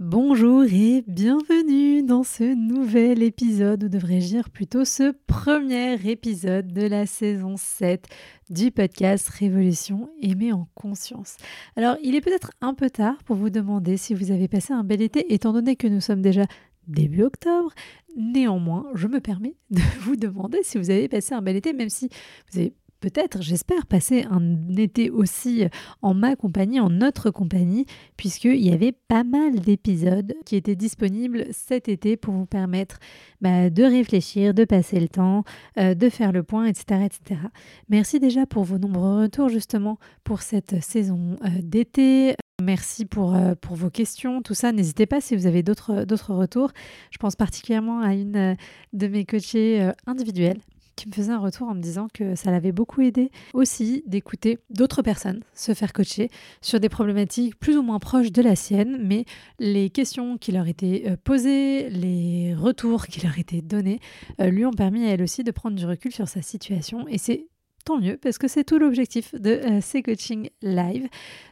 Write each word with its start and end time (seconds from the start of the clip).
Bonjour 0.00 0.62
et 0.62 1.02
bienvenue 1.08 2.04
dans 2.04 2.22
ce 2.22 2.44
nouvel 2.54 3.20
épisode, 3.20 3.82
ou 3.82 3.88
devrais-je 3.88 4.28
dire 4.28 4.48
plutôt 4.48 4.84
ce 4.84 5.12
premier 5.26 5.94
épisode 6.08 6.72
de 6.72 6.86
la 6.86 7.04
saison 7.04 7.56
7 7.56 8.06
du 8.48 8.70
podcast 8.70 9.28
Révolution 9.28 10.08
aimée 10.22 10.52
en 10.52 10.68
conscience. 10.76 11.36
Alors 11.74 11.96
il 12.00 12.14
est 12.14 12.20
peut-être 12.20 12.52
un 12.60 12.74
peu 12.74 12.90
tard 12.90 13.16
pour 13.24 13.34
vous 13.34 13.50
demander 13.50 13.96
si 13.96 14.14
vous 14.14 14.30
avez 14.30 14.46
passé 14.46 14.72
un 14.72 14.84
bel 14.84 15.02
été, 15.02 15.34
étant 15.34 15.52
donné 15.52 15.74
que 15.74 15.88
nous 15.88 16.00
sommes 16.00 16.22
déjà 16.22 16.44
début 16.86 17.24
octobre. 17.24 17.72
Néanmoins, 18.16 18.86
je 18.94 19.08
me 19.08 19.18
permets 19.18 19.56
de 19.70 19.80
vous 20.02 20.14
demander 20.14 20.60
si 20.62 20.78
vous 20.78 20.90
avez 20.90 21.08
passé 21.08 21.34
un 21.34 21.42
bel 21.42 21.56
été, 21.56 21.72
même 21.72 21.90
si 21.90 22.08
vous 22.52 22.60
avez 22.60 22.72
peut-être, 23.00 23.42
j'espère, 23.42 23.86
passer 23.86 24.24
un 24.30 24.68
été 24.76 25.10
aussi 25.10 25.64
en 26.02 26.14
ma 26.14 26.36
compagnie, 26.36 26.80
en 26.80 26.90
notre 26.90 27.30
compagnie, 27.30 27.86
puisqu'il 28.16 28.64
y 28.64 28.72
avait 28.72 28.92
pas 28.92 29.24
mal 29.24 29.60
d'épisodes 29.60 30.34
qui 30.44 30.56
étaient 30.56 30.76
disponibles 30.76 31.46
cet 31.50 31.88
été 31.88 32.16
pour 32.16 32.34
vous 32.34 32.46
permettre 32.46 32.98
bah, 33.40 33.70
de 33.70 33.82
réfléchir, 33.82 34.54
de 34.54 34.64
passer 34.64 35.00
le 35.00 35.08
temps, 35.08 35.44
euh, 35.78 35.94
de 35.94 36.08
faire 36.08 36.32
le 36.32 36.42
point, 36.42 36.66
etc., 36.66 37.06
etc. 37.06 37.40
Merci 37.88 38.20
déjà 38.20 38.46
pour 38.46 38.64
vos 38.64 38.78
nombreux 38.78 39.22
retours 39.22 39.48
justement 39.48 39.98
pour 40.24 40.42
cette 40.42 40.82
saison 40.82 41.36
euh, 41.44 41.48
d'été. 41.62 42.34
Merci 42.60 43.04
pour, 43.04 43.34
euh, 43.34 43.54
pour 43.54 43.76
vos 43.76 43.90
questions, 43.90 44.42
tout 44.42 44.54
ça. 44.54 44.72
N'hésitez 44.72 45.06
pas 45.06 45.20
si 45.20 45.36
vous 45.36 45.46
avez 45.46 45.62
d'autres 45.62 46.34
retours. 46.34 46.72
Je 47.10 47.18
pense 47.18 47.36
particulièrement 47.36 48.00
à 48.00 48.14
une 48.14 48.56
de 48.92 49.06
mes 49.06 49.24
coachées 49.24 49.90
individuelles 50.06 50.60
qui 50.98 51.08
me 51.08 51.14
faisait 51.14 51.32
un 51.32 51.38
retour 51.38 51.68
en 51.68 51.74
me 51.74 51.80
disant 51.80 52.08
que 52.12 52.34
ça 52.34 52.50
l'avait 52.50 52.72
beaucoup 52.72 53.00
aidé 53.02 53.30
aussi 53.54 54.02
d'écouter 54.06 54.58
d'autres 54.68 55.00
personnes 55.00 55.44
se 55.54 55.72
faire 55.72 55.92
coacher 55.92 56.28
sur 56.60 56.80
des 56.80 56.88
problématiques 56.88 57.56
plus 57.58 57.76
ou 57.76 57.82
moins 57.82 58.00
proches 58.00 58.32
de 58.32 58.42
la 58.42 58.56
sienne, 58.56 58.98
mais 59.00 59.24
les 59.60 59.90
questions 59.90 60.38
qui 60.38 60.50
leur 60.50 60.66
étaient 60.66 61.04
euh, 61.06 61.16
posées, 61.22 61.88
les 61.88 62.54
retours 62.54 63.06
qui 63.06 63.20
leur 63.20 63.38
étaient 63.38 63.62
donnés, 63.62 64.00
euh, 64.40 64.50
lui 64.50 64.66
ont 64.66 64.72
permis 64.72 65.04
à 65.04 65.10
elle 65.10 65.22
aussi 65.22 65.44
de 65.44 65.52
prendre 65.52 65.76
du 65.76 65.86
recul 65.86 66.12
sur 66.12 66.26
sa 66.26 66.42
situation. 66.42 67.06
Et 67.06 67.18
c'est 67.18 67.46
tant 67.88 67.98
mieux 67.98 68.18
parce 68.18 68.36
que 68.36 68.48
c'est 68.48 68.64
tout 68.64 68.78
l'objectif 68.78 69.34
de 69.34 69.50
euh, 69.50 69.80
ces 69.80 70.02
coachings 70.02 70.50
live. 70.60 71.08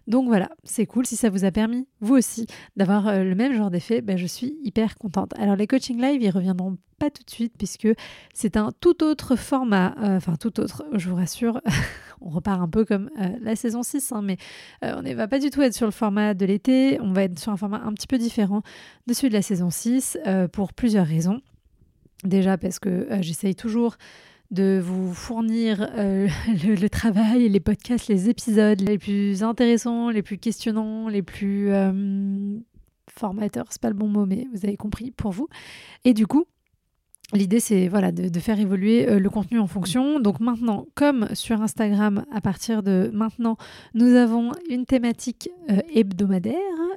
Donc 0.06 0.26
voilà, 0.26 0.50
c'est 0.64 0.84
cool. 0.84 1.06
Si 1.06 1.16
ça 1.16 1.30
vous 1.30 1.46
a 1.46 1.50
permis, 1.50 1.88
vous 2.00 2.14
aussi, 2.14 2.46
d'avoir 2.76 3.08
euh, 3.08 3.24
le 3.24 3.34
même 3.34 3.54
genre 3.54 3.70
d'effet, 3.70 4.02
ben, 4.02 4.18
je 4.18 4.26
suis 4.26 4.54
hyper 4.62 4.96
contente. 4.96 5.32
Alors 5.38 5.56
les 5.56 5.66
coachings 5.66 5.98
live, 5.98 6.22
ils 6.22 6.28
reviendront 6.28 6.76
pas 6.98 7.08
tout 7.08 7.22
de 7.24 7.30
suite 7.30 7.54
puisque 7.56 7.88
c'est 8.34 8.58
un 8.58 8.70
tout 8.82 9.02
autre 9.02 9.34
format, 9.34 9.94
euh, 10.02 10.18
enfin 10.18 10.36
tout 10.36 10.60
autre, 10.60 10.84
je 10.92 11.08
vous 11.08 11.16
rassure. 11.16 11.62
on 12.20 12.28
repart 12.28 12.60
un 12.60 12.68
peu 12.68 12.84
comme 12.84 13.08
la 13.40 13.56
saison 13.56 13.82
6, 13.82 14.12
hein, 14.12 14.20
mais 14.22 14.36
on 14.82 15.02
ne 15.02 15.14
va 15.14 15.28
pas 15.28 15.38
du 15.38 15.48
tout 15.48 15.62
être 15.62 15.74
sur 15.74 15.86
le 15.86 15.92
format 15.92 16.34
de 16.34 16.44
l'été, 16.44 16.98
on 17.00 17.12
va 17.12 17.22
être 17.24 17.38
sur 17.38 17.52
un 17.52 17.56
format 17.56 17.82
un 17.82 17.92
petit 17.92 18.06
peu 18.06 18.18
différent 18.18 18.62
de 19.06 19.14
celui 19.14 19.28
de 19.28 19.34
la 19.34 19.42
saison 19.42 19.70
6 19.70 20.18
pour 20.52 20.72
plusieurs 20.72 21.06
raisons. 21.06 21.40
Déjà 22.24 22.56
parce 22.56 22.78
que 22.78 23.06
j'essaye 23.20 23.54
toujours 23.54 23.96
de 24.50 24.80
vous 24.82 25.12
fournir 25.12 25.88
euh, 25.96 26.28
le, 26.48 26.88
travail, 26.88 27.48
les 27.48 27.60
podcasts, 27.60 28.08
les 28.08 28.28
épisodes 28.28 28.80
les 28.80 28.98
plus 28.98 29.42
intéressants, 29.42 30.10
les 30.10 30.22
plus 30.22 30.38
questionnants, 30.38 31.08
les 31.08 31.22
plus 31.22 31.70
euh, 31.72 32.58
formateurs, 33.10 33.66
c'est 33.70 33.80
pas 33.80 33.88
le 33.88 33.94
bon 33.94 34.08
mot, 34.08 34.26
mais 34.26 34.46
vous 34.52 34.64
avez 34.64 34.76
compris 34.76 35.10
pour 35.10 35.32
vous. 35.32 35.48
Et 36.04 36.14
du 36.14 36.26
coup, 36.26 36.44
L'idée, 37.32 37.58
c'est 37.58 37.88
de, 37.88 38.38
faire 38.38 38.60
évoluer 38.60 39.08
euh, 39.08 39.18
le 39.18 39.28
contenu 39.30 39.58
en 39.58 39.66
fonction. 39.66 40.20
Donc 40.20 40.38
maintenant, 40.38 40.86
comme 40.94 41.26
sur 41.34 41.60
Instagram, 41.60 42.24
à 42.32 42.40
partir 42.40 42.84
de 42.84 43.10
maintenant, 43.12 43.56
nous 43.94 44.14
avons 44.14 44.52
une 44.70 44.86
thématique 44.86 45.50
hebdomadaire 45.92 46.54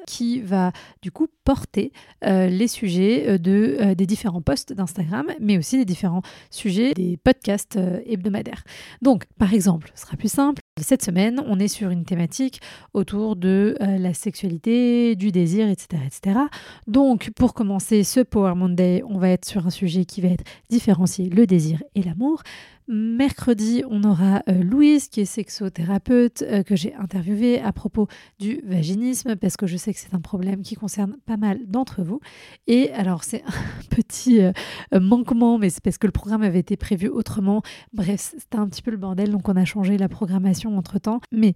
qui 0.08 0.42
va 0.42 0.72
du 1.02 1.12
coup 1.12 1.28
porter 1.44 1.92
euh, 2.26 2.48
les 2.48 2.68
sujets 2.68 3.28
euh, 3.28 3.38
euh, 3.48 3.96
des 3.96 4.06
différents 4.06 4.42
posts 4.42 4.74
d'Instagram, 4.74 5.28
mais 5.40 5.58
aussi 5.58 5.78
des 5.78 5.86
différents 5.86 6.22
sujets 6.52 6.94
des 6.94 7.18
podcasts 7.18 7.80
hebdomadaires. 8.06 8.64
Donc, 9.02 9.26
par 9.38 9.54
exemple, 9.54 9.92
ce 9.96 10.04
sera 10.04 10.18
plus 10.18 10.32
simple. 10.32 10.62
Cette 10.82 11.04
semaine, 11.04 11.42
on 11.46 11.60
est 11.60 11.68
sur 11.68 11.90
une 11.90 12.06
thématique 12.06 12.62
autour 12.94 13.36
de 13.36 13.76
la 13.80 14.14
sexualité, 14.14 15.16
du 15.16 15.32
désir, 15.32 15.68
etc., 15.70 16.02
etc. 16.06 16.40
Donc, 16.88 17.32
pour 17.36 17.54
commencer 17.54 18.04
ce 18.04 18.20
Power 18.20 18.56
Monday, 18.56 19.04
on 19.08 19.18
va 19.18 19.30
être 19.30 19.46
sur 19.46 19.66
un 19.66 19.70
sujet 19.70 20.06
qui 20.06 20.22
va 20.22 20.30
être 20.30 20.44
différencier 20.70 21.30
le 21.30 21.46
désir 21.46 21.84
et 21.96 22.04
l'amour. 22.04 22.44
Mercredi, 22.92 23.84
on 23.88 24.04
aura 24.04 24.42
euh, 24.50 24.64
Louise, 24.64 25.10
qui 25.10 25.22
est 25.22 25.26
sexothérapeute, 25.26 26.42
euh, 26.42 26.64
que 26.64 26.76
j'ai 26.76 26.96
interviewée 26.96 27.62
à 27.62 27.72
propos 27.72 28.08
du 28.40 28.62
vaginisme, 28.66 29.36
parce 29.36 29.58
que 29.58 29.68
je 29.68 29.78
sais 29.78 29.94
que 29.94 30.00
c'est 30.00 30.16
un 30.16 30.20
problème 30.20 30.64
qui 30.64 30.74
concerne 30.74 31.18
pas 31.28 31.38
mal 31.38 31.60
d'entre 31.68 32.02
vous. 32.02 32.20
Et 32.66 32.92
alors, 32.94 33.24
c'est 33.24 33.44
un 33.44 33.52
petit 33.96 34.42
euh, 34.42 34.52
manquement, 35.00 35.60
mais 35.60 35.70
c'est 35.70 35.84
parce 35.84 36.00
que 36.00 36.08
le 36.08 36.12
programme 36.12 36.42
avait 36.42 36.58
été 36.58 36.78
prévu 36.78 37.10
autrement. 37.10 37.62
Bref, 37.94 38.34
c'était 38.40 38.58
un 38.58 38.68
petit 38.68 38.82
peu 38.82 38.90
le 38.90 38.98
bordel, 38.98 39.30
donc 39.30 39.48
on 39.48 39.56
a 39.56 39.66
changé 39.66 40.00
la 40.00 40.10
programmation 40.10 40.69
entre-temps. 40.78 41.22
Mais 41.32 41.56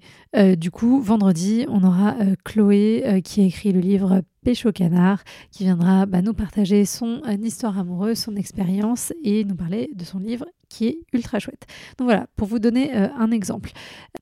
du 0.56 0.72
coup, 0.72 1.01
vendredi, 1.01 1.66
on 1.68 1.84
aura 1.84 2.16
Chloé, 2.44 3.22
qui 3.24 3.41
a 3.41 3.46
écrit 3.46 3.72
le 3.72 3.79
livre 3.79 4.22
Pécho 4.44 4.72
Canard, 4.72 5.24
qui 5.51 5.63
viendra 5.63 6.06
bah, 6.06 6.22
nous 6.22 6.34
partager 6.34 6.85
son 6.85 7.22
histoire 7.41 7.78
amoureuse, 7.79 8.19
son 8.19 8.35
expérience 8.35 9.13
et 9.23 9.44
nous 9.46 9.56
parler 9.56 9.90
de 9.96 10.03
son 10.03 10.19
livre 10.19 10.46
qui 10.73 10.88
est 10.88 11.00
ultra 11.13 11.38
chouette. 11.38 11.67
Donc 12.00 12.07
voilà, 12.07 12.25
pour 12.35 12.47
vous 12.47 12.57
donner 12.57 12.95
euh, 12.95 13.07
un 13.16 13.29
exemple. 13.29 13.72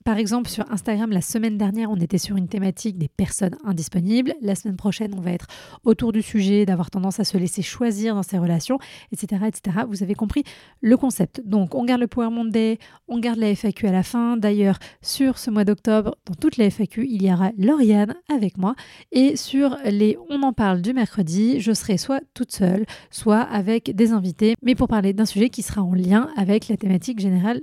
Par 0.03 0.17
exemple, 0.17 0.49
sur 0.49 0.69
Instagram, 0.69 1.11
la 1.11 1.21
semaine 1.21 1.57
dernière, 1.57 1.89
on 1.89 1.95
était 1.95 2.17
sur 2.17 2.35
une 2.35 2.49
thématique 2.49 2.97
des 2.97 3.07
personnes 3.07 3.55
indisponibles. 3.63 4.33
La 4.41 4.55
semaine 4.55 4.75
prochaine, 4.75 5.13
on 5.17 5.21
va 5.21 5.31
être 5.31 5.47
autour 5.85 6.11
du 6.11 6.21
sujet 6.21 6.65
d'avoir 6.65 6.91
tendance 6.91 7.21
à 7.21 7.23
se 7.23 7.37
laisser 7.37 7.61
choisir 7.61 8.15
dans 8.15 8.23
ses 8.23 8.37
relations, 8.37 8.79
etc., 9.13 9.43
etc. 9.47 9.85
Vous 9.87 10.03
avez 10.03 10.13
compris 10.13 10.43
le 10.81 10.97
concept. 10.97 11.41
Donc, 11.45 11.73
on 11.73 11.85
garde 11.85 12.01
le 12.01 12.07
Power 12.07 12.29
Monday, 12.29 12.79
on 13.07 13.19
garde 13.19 13.39
la 13.39 13.55
FAQ 13.55 13.87
à 13.87 13.91
la 13.93 14.03
fin. 14.03 14.35
D'ailleurs, 14.35 14.77
sur 15.01 15.37
ce 15.37 15.49
mois 15.49 15.63
d'octobre, 15.63 16.17
dans 16.25 16.35
toutes 16.35 16.57
les 16.57 16.69
FAQ, 16.69 17.07
il 17.07 17.23
y 17.23 17.31
aura 17.31 17.51
Lauriane 17.57 18.15
avec 18.27 18.57
moi. 18.57 18.75
Et 19.13 19.37
sur 19.37 19.77
les 19.85 20.17
On 20.29 20.43
en 20.43 20.51
parle 20.51 20.81
du 20.81 20.91
mercredi, 20.93 21.61
je 21.61 21.71
serai 21.71 21.97
soit 21.97 22.21
toute 22.33 22.51
seule, 22.51 22.85
soit 23.09 23.41
avec 23.41 23.95
des 23.95 24.11
invités, 24.11 24.55
mais 24.61 24.75
pour 24.75 24.89
parler 24.89 25.13
d'un 25.13 25.25
sujet 25.25 25.49
qui 25.49 25.61
sera 25.61 25.81
en 25.81 25.93
lien 25.93 26.29
avec 26.35 26.40
la 26.45 26.77
thématique 26.77 27.19
générale 27.19 27.61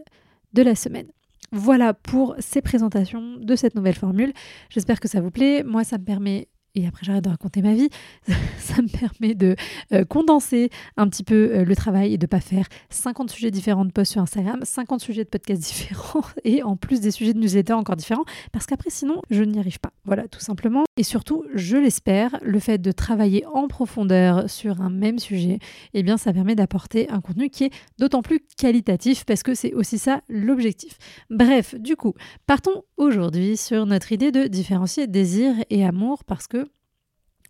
de 0.52 0.62
la 0.62 0.74
semaine. 0.74 1.08
Voilà 1.52 1.94
pour 1.94 2.34
ces 2.38 2.60
présentations 2.60 3.36
de 3.38 3.56
cette 3.56 3.74
nouvelle 3.74 3.94
formule. 3.94 4.32
J'espère 4.68 5.00
que 5.00 5.08
ça 5.08 5.20
vous 5.20 5.30
plaît. 5.30 5.62
Moi, 5.62 5.84
ça 5.84 5.98
me 5.98 6.04
permet 6.04 6.48
et 6.78 6.86
après 6.86 7.04
j'arrête 7.04 7.24
de 7.24 7.30
raconter 7.30 7.62
ma 7.62 7.74
vie, 7.74 7.88
ça 8.58 8.80
me 8.80 8.88
permet 8.88 9.34
de 9.34 9.56
euh, 9.92 10.04
condenser 10.04 10.70
un 10.96 11.08
petit 11.08 11.24
peu 11.24 11.50
euh, 11.52 11.64
le 11.64 11.76
travail 11.76 12.14
et 12.14 12.18
de 12.18 12.26
pas 12.26 12.40
faire 12.40 12.66
50 12.90 13.30
sujets 13.30 13.50
différents 13.50 13.84
de 13.84 13.90
posts 13.90 14.12
sur 14.12 14.22
Instagram, 14.22 14.60
50 14.62 15.00
sujets 15.00 15.24
de 15.24 15.28
podcasts 15.28 15.62
différents 15.62 16.22
et 16.44 16.62
en 16.62 16.76
plus 16.76 17.00
des 17.00 17.10
sujets 17.10 17.34
de 17.34 17.40
newsletter 17.40 17.72
encore 17.72 17.96
différents 17.96 18.24
parce 18.52 18.66
qu'après 18.66 18.90
sinon 18.90 19.20
je 19.30 19.42
n'y 19.42 19.58
arrive 19.58 19.80
pas. 19.80 19.90
Voilà, 20.04 20.28
tout 20.28 20.40
simplement. 20.40 20.84
Et 20.96 21.02
surtout, 21.02 21.44
je 21.54 21.76
l'espère, 21.76 22.38
le 22.42 22.58
fait 22.58 22.78
de 22.78 22.92
travailler 22.92 23.44
en 23.46 23.68
profondeur 23.68 24.48
sur 24.48 24.80
un 24.80 24.90
même 24.90 25.18
sujet, 25.18 25.58
eh 25.94 26.02
bien 26.02 26.16
ça 26.16 26.32
permet 26.32 26.54
d'apporter 26.54 27.10
un 27.10 27.20
contenu 27.20 27.50
qui 27.50 27.64
est 27.64 27.70
d'autant 27.98 28.22
plus 28.22 28.40
qualitatif 28.56 29.24
parce 29.24 29.42
que 29.42 29.54
c'est 29.54 29.74
aussi 29.74 29.98
ça 29.98 30.22
l'objectif. 30.28 30.98
Bref, 31.30 31.74
du 31.74 31.96
coup, 31.96 32.14
partons 32.46 32.84
aujourd'hui 32.96 33.56
sur 33.56 33.86
notre 33.86 34.12
idée 34.12 34.32
de 34.32 34.46
différencier 34.46 35.06
désir 35.06 35.54
et 35.70 35.84
amour 35.84 36.24
parce 36.24 36.46
que 36.46 36.67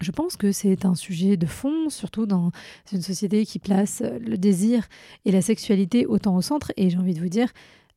je 0.01 0.11
pense 0.11 0.37
que 0.37 0.53
c'est 0.53 0.85
un 0.85 0.95
sujet 0.95 1.37
de 1.37 1.47
fond, 1.47 1.91
surtout 1.91 2.27
dans 2.27 2.53
une 2.93 3.03
société 3.03 3.45
qui 3.45 3.59
place 3.59 4.03
le 4.03 4.37
désir 4.39 4.89
et 5.25 5.33
la 5.33 5.43
sexualité 5.43 6.07
autant 6.07 6.37
au 6.37 6.43
centre. 6.43 6.73
Et 6.77 6.91
j'ai 6.91 6.99
envie 6.99 7.15
de 7.15 7.21
vous 7.21 7.29
dire, 7.29 7.53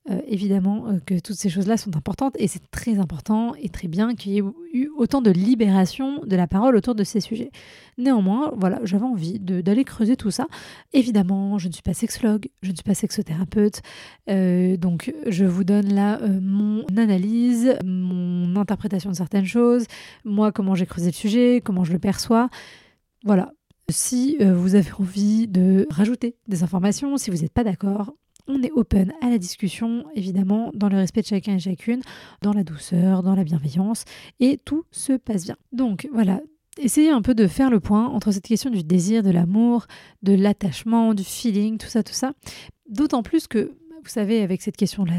euh, 0.09 0.19
évidemment 0.25 0.87
euh, 0.87 0.99
que 1.05 1.19
toutes 1.19 1.35
ces 1.35 1.47
choses-là 1.47 1.77
sont 1.77 1.95
importantes 1.95 2.33
et 2.39 2.47
c'est 2.47 2.71
très 2.71 2.97
important 2.97 3.53
et 3.61 3.69
très 3.69 3.87
bien 3.87 4.15
qu'il 4.15 4.31
y 4.31 4.39
ait 4.39 4.43
eu 4.73 4.89
autant 4.97 5.21
de 5.21 5.29
libération 5.29 6.25
de 6.25 6.35
la 6.35 6.47
parole 6.47 6.75
autour 6.75 6.95
de 6.95 7.03
ces 7.03 7.19
sujets. 7.19 7.51
Néanmoins, 7.99 8.51
voilà, 8.57 8.79
j'avais 8.83 9.05
envie 9.05 9.37
d'aller 9.39 9.83
creuser 9.83 10.15
tout 10.15 10.31
ça. 10.31 10.47
Évidemment, 10.91 11.59
je 11.59 11.67
ne 11.67 11.73
suis 11.73 11.83
pas 11.83 11.93
sexologue, 11.93 12.47
je 12.63 12.71
ne 12.71 12.75
suis 12.75 12.83
pas 12.83 12.95
sexothérapeute, 12.95 13.83
euh, 14.27 14.75
donc 14.75 15.13
je 15.27 15.45
vous 15.45 15.63
donne 15.63 15.93
là 15.93 16.19
mon 16.41 16.83
analyse, 16.97 17.75
mon 17.85 18.55
interprétation 18.55 19.11
de 19.11 19.15
certaines 19.15 19.45
choses, 19.45 19.85
moi 20.25 20.51
comment 20.51 20.73
j'ai 20.73 20.87
creusé 20.87 21.11
le 21.11 21.15
sujet, 21.15 21.61
comment 21.63 21.83
je 21.83 21.93
le 21.93 21.99
perçois. 21.99 22.49
Voilà, 23.23 23.53
si 23.87 24.37
vous 24.39 24.73
avez 24.73 24.91
envie 24.97 25.47
de 25.47 25.85
rajouter 25.91 26.37
des 26.47 26.63
informations, 26.63 27.17
si 27.17 27.29
vous 27.29 27.37
n'êtes 27.37 27.53
pas 27.53 27.63
d'accord, 27.63 28.15
on 28.51 28.63
est 28.63 28.71
open 28.71 29.13
à 29.21 29.29
la 29.29 29.37
discussion, 29.37 30.05
évidemment, 30.15 30.71
dans 30.73 30.89
le 30.89 30.97
respect 30.97 31.21
de 31.21 31.27
chacun 31.27 31.55
et 31.55 31.59
chacune, 31.59 32.01
dans 32.41 32.53
la 32.53 32.63
douceur, 32.63 33.23
dans 33.23 33.35
la 33.35 33.43
bienveillance, 33.43 34.05
et 34.39 34.57
tout 34.57 34.85
se 34.91 35.13
passe 35.13 35.45
bien. 35.45 35.57
Donc 35.71 36.07
voilà, 36.13 36.41
essayez 36.77 37.09
un 37.09 37.21
peu 37.21 37.33
de 37.33 37.47
faire 37.47 37.69
le 37.69 37.79
point 37.79 38.07
entre 38.07 38.31
cette 38.31 38.45
question 38.45 38.69
du 38.69 38.83
désir, 38.83 39.23
de 39.23 39.31
l'amour, 39.31 39.87
de 40.23 40.33
l'attachement, 40.33 41.13
du 41.13 41.23
feeling, 41.23 41.77
tout 41.77 41.87
ça, 41.87 42.03
tout 42.03 42.13
ça. 42.13 42.33
D'autant 42.89 43.23
plus 43.23 43.47
que, 43.47 43.73
vous 44.03 44.09
savez, 44.09 44.41
avec 44.41 44.61
cette 44.61 44.77
question-là, 44.77 45.13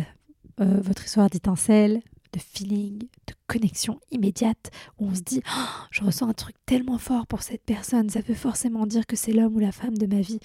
euh, 0.61 0.81
votre 0.83 1.05
histoire 1.05 1.31
d'étincelle, 1.31 2.03
de 2.33 2.39
feeling, 2.39 2.99
de 2.99 3.35
connexion 3.47 4.01
immédiate, 4.11 4.71
où 4.99 5.07
on 5.07 5.15
se 5.15 5.21
dit 5.21 5.43
oh, 5.47 5.87
je 5.91 6.03
ressens 6.03 6.29
un 6.29 6.33
truc 6.33 6.57
tellement 6.67 6.99
fort 6.99 7.27
pour 7.27 7.43
cette 7.43 7.65
personne, 7.65 8.09
ça 8.09 8.21
veut 8.21 8.35
forcément 8.35 8.87
dire 8.87 9.07
que 9.07 9.17
c'est 9.17 9.33
l'homme 9.33 9.57
ou 9.57 9.59
la 9.59 9.73
femme 9.73 9.97
de 9.97 10.07
ma 10.07 10.21
vie. 10.21 10.41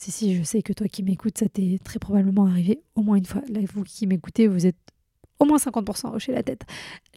Si, 0.00 0.10
si, 0.10 0.34
je 0.34 0.42
sais 0.42 0.62
que 0.62 0.72
toi 0.72 0.88
qui 0.88 1.02
m'écoutes, 1.02 1.36
ça 1.36 1.46
t'est 1.46 1.78
très 1.84 1.98
probablement 1.98 2.46
arrivé 2.46 2.80
au 2.94 3.02
moins 3.02 3.16
une 3.16 3.26
fois. 3.26 3.42
Là, 3.50 3.60
vous 3.74 3.82
qui 3.82 4.06
m'écoutez, 4.06 4.46
vous 4.46 4.64
êtes 4.64 4.78
au 5.38 5.44
moins 5.44 5.58
50% 5.58 6.14
hoché 6.14 6.32
la 6.32 6.42
tête. 6.42 6.62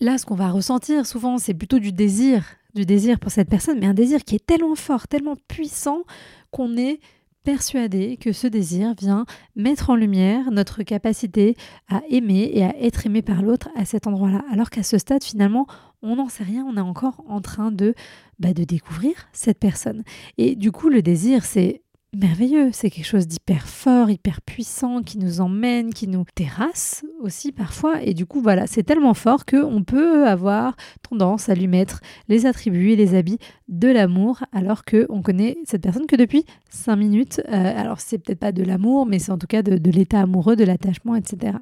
Là, 0.01 0.17
ce 0.17 0.25
qu'on 0.25 0.35
va 0.35 0.49
ressentir 0.49 1.05
souvent, 1.05 1.37
c'est 1.37 1.53
plutôt 1.53 1.79
du 1.79 1.93
désir, 1.93 2.43
du 2.75 2.85
désir 2.85 3.21
pour 3.21 3.31
cette 3.31 3.49
personne, 3.49 3.79
mais 3.79 3.85
un 3.85 3.93
désir 3.93 4.25
qui 4.25 4.35
est 4.35 4.45
tellement 4.45 4.75
fort, 4.75 5.07
tellement 5.07 5.35
puissant 5.47 6.03
qu'on 6.51 6.75
est 6.75 6.99
persuadé 7.45 8.17
que 8.17 8.33
ce 8.33 8.47
désir 8.47 8.93
vient 8.99 9.25
mettre 9.55 9.89
en 9.89 9.95
lumière 9.95 10.51
notre 10.51 10.83
capacité 10.83 11.55
à 11.87 12.01
aimer 12.09 12.51
et 12.53 12.65
à 12.65 12.77
être 12.81 13.05
aimé 13.05 13.21
par 13.21 13.43
l'autre 13.43 13.69
à 13.77 13.85
cet 13.85 14.07
endroit-là. 14.07 14.43
Alors 14.51 14.69
qu'à 14.69 14.83
ce 14.83 14.97
stade, 14.97 15.23
finalement, 15.23 15.67
on 16.01 16.17
n'en 16.17 16.27
sait 16.27 16.43
rien, 16.43 16.65
on 16.65 16.75
est 16.75 16.81
encore 16.81 17.23
en 17.29 17.39
train 17.39 17.71
de, 17.71 17.95
bah, 18.39 18.53
de 18.53 18.65
découvrir 18.65 19.29
cette 19.31 19.59
personne. 19.59 20.03
Et 20.37 20.57
du 20.57 20.73
coup, 20.73 20.89
le 20.89 21.01
désir, 21.01 21.45
c'est 21.45 21.82
merveilleux. 22.15 22.69
C'est 22.71 22.89
quelque 22.89 23.05
chose 23.05 23.27
d'hyper 23.27 23.67
fort, 23.67 24.09
hyper 24.09 24.41
puissant, 24.41 25.01
qui 25.01 25.17
nous 25.17 25.41
emmène, 25.41 25.93
qui 25.93 26.07
nous 26.07 26.25
terrasse 26.35 27.03
aussi 27.21 27.51
parfois. 27.51 28.01
Et 28.01 28.13
du 28.13 28.25
coup, 28.25 28.41
voilà, 28.41 28.67
c'est 28.67 28.83
tellement 28.83 29.13
fort 29.13 29.45
qu'on 29.45 29.83
peut 29.83 30.27
avoir 30.27 30.75
tendance 31.07 31.49
à 31.49 31.55
lui 31.55 31.67
mettre 31.67 32.01
les 32.27 32.45
attributs 32.45 32.91
et 32.91 32.95
les 32.95 33.15
habits 33.15 33.39
de 33.67 33.87
l'amour, 33.87 34.43
alors 34.51 34.83
qu'on 34.85 35.21
connaît 35.21 35.57
cette 35.65 35.81
personne 35.81 36.05
que 36.05 36.15
depuis 36.15 36.45
5 36.69 36.95
minutes. 36.95 37.41
Euh, 37.49 37.81
alors, 37.81 37.99
c'est 37.99 38.17
peut-être 38.17 38.39
pas 38.39 38.51
de 38.51 38.63
l'amour, 38.63 39.05
mais 39.05 39.19
c'est 39.19 39.31
en 39.31 39.37
tout 39.37 39.47
cas 39.47 39.61
de, 39.61 39.77
de 39.77 39.91
l'état 39.91 40.21
amoureux, 40.21 40.55
de 40.55 40.63
l'attachement, 40.63 41.15
etc. 41.15 41.57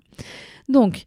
Donc, 0.70 1.04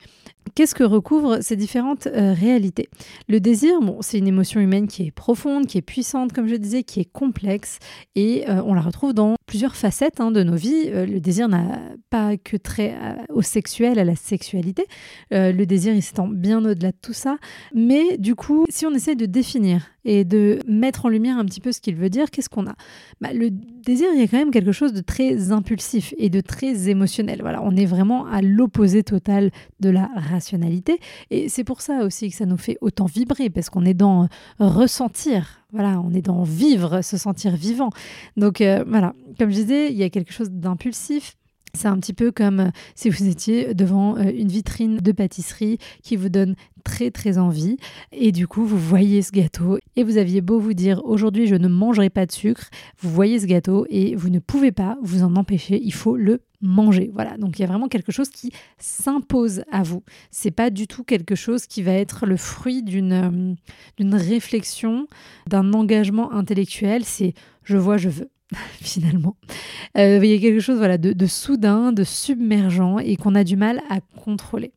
Qu'est-ce 0.54 0.74
que 0.74 0.84
recouvrent 0.84 1.38
ces 1.40 1.56
différentes 1.56 2.06
euh, 2.06 2.32
réalités? 2.32 2.88
Le 3.28 3.40
désir, 3.40 3.80
bon, 3.80 3.98
c'est 4.02 4.18
une 4.18 4.28
émotion 4.28 4.60
humaine 4.60 4.86
qui 4.86 5.04
est 5.04 5.10
profonde, 5.10 5.66
qui 5.66 5.78
est 5.78 5.82
puissante, 5.82 6.32
comme 6.32 6.46
je 6.46 6.54
disais, 6.54 6.84
qui 6.84 7.00
est 7.00 7.10
complexe, 7.10 7.78
et 8.14 8.48
euh, 8.48 8.62
on 8.64 8.74
la 8.74 8.82
retrouve 8.82 9.14
dans 9.14 9.34
plusieurs 9.46 9.74
facettes 9.74 10.20
hein, 10.20 10.30
de 10.30 10.42
nos 10.42 10.54
vies. 10.54 10.90
Euh, 10.90 11.06
le 11.06 11.18
désir 11.18 11.48
n'a 11.48 11.80
pas 12.10 12.36
que 12.36 12.56
trait 12.56 12.94
au 13.30 13.42
sexuel, 13.42 13.98
à 13.98 14.04
la 14.04 14.14
sexualité. 14.14 14.86
le 15.30 15.64
désir, 15.64 15.94
il 15.94 16.02
s'étend 16.02 16.28
bien 16.28 16.64
au-delà 16.64 16.92
de 16.92 16.96
tout 17.00 17.12
ça. 17.12 17.38
Mais 17.74 18.18
du 18.18 18.34
coup, 18.34 18.64
si 18.68 18.86
on 18.86 18.92
essaie 18.92 19.16
de 19.16 19.26
définir 19.26 19.88
et 20.04 20.24
de 20.24 20.58
mettre 20.68 21.06
en 21.06 21.08
lumière 21.08 21.38
un 21.38 21.44
petit 21.44 21.60
peu 21.60 21.72
ce 21.72 21.80
qu'il 21.80 21.96
veut 21.96 22.10
dire, 22.10 22.30
qu'est-ce 22.30 22.48
qu'on 22.48 22.66
a? 22.66 22.74
Bah, 23.20 23.32
Le 23.32 23.50
désir, 23.50 24.08
il 24.14 24.20
y 24.20 24.22
a 24.22 24.28
quand 24.28 24.36
même 24.36 24.50
quelque 24.50 24.72
chose 24.72 24.92
de 24.92 25.00
très 25.00 25.50
impulsif 25.50 26.14
et 26.18 26.30
de 26.30 26.40
très 26.40 26.88
émotionnel. 26.88 27.38
Voilà, 27.40 27.62
on 27.62 27.74
est 27.74 27.86
vraiment 27.86 28.26
à 28.26 28.42
l'opposé 28.42 29.02
total 29.02 29.50
de 29.80 29.90
la 29.90 30.08
Et 31.30 31.48
c'est 31.48 31.64
pour 31.64 31.80
ça 31.80 32.04
aussi 32.04 32.30
que 32.30 32.36
ça 32.36 32.46
nous 32.46 32.56
fait 32.56 32.78
autant 32.80 33.06
vibrer, 33.06 33.50
parce 33.50 33.70
qu'on 33.70 33.84
est 33.84 33.94
dans 33.94 34.28
ressentir. 34.58 35.64
Voilà, 35.72 36.00
on 36.00 36.12
est 36.12 36.22
dans 36.22 36.42
vivre, 36.44 37.02
se 37.02 37.16
sentir 37.16 37.56
vivant. 37.56 37.90
Donc 38.36 38.60
euh, 38.60 38.84
voilà, 38.86 39.14
comme 39.38 39.50
je 39.50 39.56
disais, 39.56 39.90
il 39.90 39.96
y 39.96 40.04
a 40.04 40.10
quelque 40.10 40.32
chose 40.32 40.50
d'impulsif 40.50 41.36
c'est 41.74 41.88
un 41.88 41.98
petit 41.98 42.12
peu 42.12 42.30
comme 42.32 42.60
euh, 42.60 42.70
si 42.94 43.10
vous 43.10 43.28
étiez 43.28 43.74
devant 43.74 44.16
euh, 44.16 44.30
une 44.34 44.48
vitrine 44.48 44.98
de 44.98 45.12
pâtisserie 45.12 45.78
qui 46.02 46.16
vous 46.16 46.28
donne 46.28 46.54
très 46.84 47.10
très 47.10 47.38
envie 47.38 47.76
et 48.12 48.30
du 48.30 48.46
coup 48.46 48.64
vous 48.64 48.78
voyez 48.78 49.22
ce 49.22 49.32
gâteau 49.32 49.78
et 49.96 50.04
vous 50.04 50.18
aviez 50.18 50.40
beau 50.40 50.58
vous 50.58 50.74
dire 50.74 51.00
aujourd'hui 51.04 51.46
je 51.46 51.54
ne 51.54 51.68
mangerai 51.68 52.10
pas 52.10 52.26
de 52.26 52.32
sucre, 52.32 52.68
vous 53.00 53.10
voyez 53.10 53.40
ce 53.40 53.46
gâteau 53.46 53.86
et 53.90 54.14
vous 54.16 54.30
ne 54.30 54.38
pouvez 54.38 54.72
pas 54.72 54.96
vous 55.02 55.22
en 55.22 55.36
empêcher, 55.36 55.80
il 55.82 55.92
faut 55.92 56.16
le 56.16 56.40
manger. 56.60 57.10
Voilà, 57.12 57.36
donc 57.36 57.58
il 57.58 57.62
y 57.62 57.64
a 57.64 57.68
vraiment 57.68 57.88
quelque 57.88 58.10
chose 58.10 58.30
qui 58.30 58.50
s'impose 58.78 59.64
à 59.70 59.82
vous. 59.82 60.02
C'est 60.30 60.50
pas 60.50 60.70
du 60.70 60.86
tout 60.86 61.04
quelque 61.04 61.34
chose 61.34 61.66
qui 61.66 61.82
va 61.82 61.92
être 61.92 62.26
le 62.26 62.36
fruit 62.36 62.82
d'une 62.82 63.12
euh, 63.12 63.54
d'une 63.96 64.14
réflexion, 64.14 65.06
d'un 65.46 65.72
engagement 65.72 66.32
intellectuel, 66.32 67.04
c'est 67.04 67.34
je 67.62 67.76
vois, 67.76 67.96
je 67.96 68.08
veux. 68.08 68.30
finalement. 68.80 69.36
Euh, 69.96 70.20
il 70.22 70.30
y 70.30 70.34
a 70.34 70.38
quelque 70.38 70.60
chose 70.60 70.78
voilà, 70.78 70.98
de, 70.98 71.26
soudain, 71.26 71.92
de 71.92 72.04
submergent 72.04 72.98
et 73.04 73.16
qu'on 73.16 73.34
a 73.34 73.44
du 73.44 73.56
mal 73.56 73.82
à 73.90 74.00
contrôler. 74.00 74.72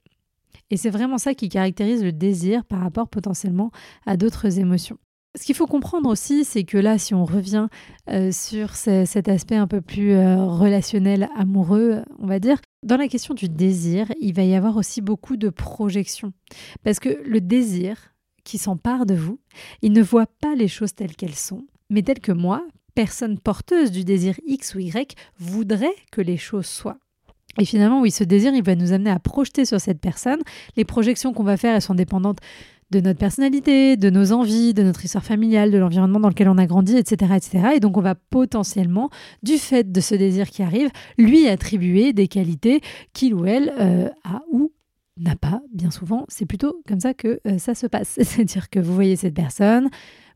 Et 0.69 0.77
c'est 0.77 0.89
vraiment 0.89 1.17
ça 1.17 1.33
qui 1.33 1.49
caractérise 1.49 2.03
le 2.03 2.11
désir 2.11 2.65
par 2.65 2.79
rapport 2.79 3.07
potentiellement 3.07 3.71
à 4.05 4.17
d'autres 4.17 4.59
émotions. 4.59 4.97
Ce 5.37 5.45
qu'il 5.45 5.55
faut 5.55 5.67
comprendre 5.67 6.09
aussi, 6.09 6.43
c'est 6.43 6.63
que 6.63 6.77
là, 6.77 6.97
si 6.97 7.13
on 7.13 7.23
revient 7.23 7.67
euh, 8.09 8.31
sur 8.31 8.73
cet 8.75 9.29
aspect 9.29 9.55
un 9.55 9.67
peu 9.67 9.81
plus 9.81 10.13
euh, 10.13 10.43
relationnel, 10.45 11.29
amoureux, 11.35 12.01
on 12.17 12.25
va 12.25 12.39
dire, 12.39 12.57
dans 12.83 12.97
la 12.97 13.07
question 13.07 13.35
du 13.35 13.47
désir, 13.47 14.11
il 14.19 14.33
va 14.33 14.43
y 14.43 14.55
avoir 14.55 14.77
aussi 14.77 14.99
beaucoup 14.99 15.37
de 15.37 15.49
projections. 15.49 16.33
Parce 16.83 16.99
que 16.99 17.21
le 17.23 17.39
désir 17.39 18.15
qui 18.43 18.57
s'empare 18.57 19.05
de 19.05 19.13
vous, 19.13 19.39
il 19.81 19.91
ne 19.91 20.01
voit 20.01 20.25
pas 20.25 20.55
les 20.55 20.67
choses 20.67 20.95
telles 20.95 21.15
qu'elles 21.15 21.35
sont, 21.35 21.67
mais 21.89 22.01
telles 22.01 22.19
que 22.19 22.31
moi, 22.31 22.65
personne 22.97 23.37
porteuse 23.37 23.91
du 23.91 24.03
désir 24.03 24.33
X 24.47 24.73
ou 24.73 24.79
Y 24.79 25.15
voudrait 25.37 25.93
que 26.11 26.19
les 26.19 26.35
choses 26.35 26.65
soient. 26.65 26.97
Et 27.59 27.65
finalement, 27.65 28.01
oui, 28.01 28.09
ce 28.09 28.23
désir, 28.23 28.55
il 28.55 28.63
va 28.63 28.73
nous 28.73 28.91
amener 28.91 29.11
à 29.11 29.19
projeter 29.19 29.65
sur 29.65 29.79
cette 29.79 30.01
personne. 30.01 30.39
Les 30.77 30.83
projections 30.83 31.31
qu'on 31.31 31.43
va 31.43 31.57
faire, 31.57 31.75
elles 31.75 31.83
sont 31.83 31.93
dépendantes 31.93 32.39
de 32.89 32.99
notre 32.99 33.19
personnalité, 33.19 33.97
de 33.97 34.09
nos 34.09 34.31
envies, 34.31 34.73
de 34.73 34.81
notre 34.81 35.05
histoire 35.05 35.23
familiale, 35.23 35.69
de 35.69 35.77
l'environnement 35.77 36.19
dans 36.19 36.29
lequel 36.29 36.49
on 36.49 36.57
a 36.57 36.65
grandi, 36.65 36.97
etc., 36.97 37.33
etc. 37.35 37.67
Et 37.75 37.79
donc, 37.79 37.97
on 37.97 38.01
va 38.01 38.15
potentiellement, 38.15 39.11
du 39.43 39.59
fait 39.59 39.91
de 39.91 40.01
ce 40.01 40.15
désir 40.15 40.49
qui 40.49 40.63
arrive, 40.63 40.89
lui 41.19 41.47
attribuer 41.47 42.13
des 42.13 42.27
qualités 42.27 42.81
qu'il 43.13 43.35
ou 43.35 43.45
elle 43.45 43.75
euh, 43.79 44.09
a 44.23 44.41
ou 44.51 44.71
n'a 45.19 45.35
pas, 45.35 45.61
bien 45.71 45.91
souvent. 45.91 46.25
C'est 46.29 46.47
plutôt 46.47 46.81
comme 46.87 46.99
ça 46.99 47.13
que 47.13 47.39
euh, 47.45 47.59
ça 47.59 47.75
se 47.75 47.85
passe. 47.85 48.17
C'est-à-dire 48.21 48.71
que 48.71 48.79
vous 48.79 48.95
voyez 48.95 49.15
cette 49.15 49.35
personne, 49.35 49.89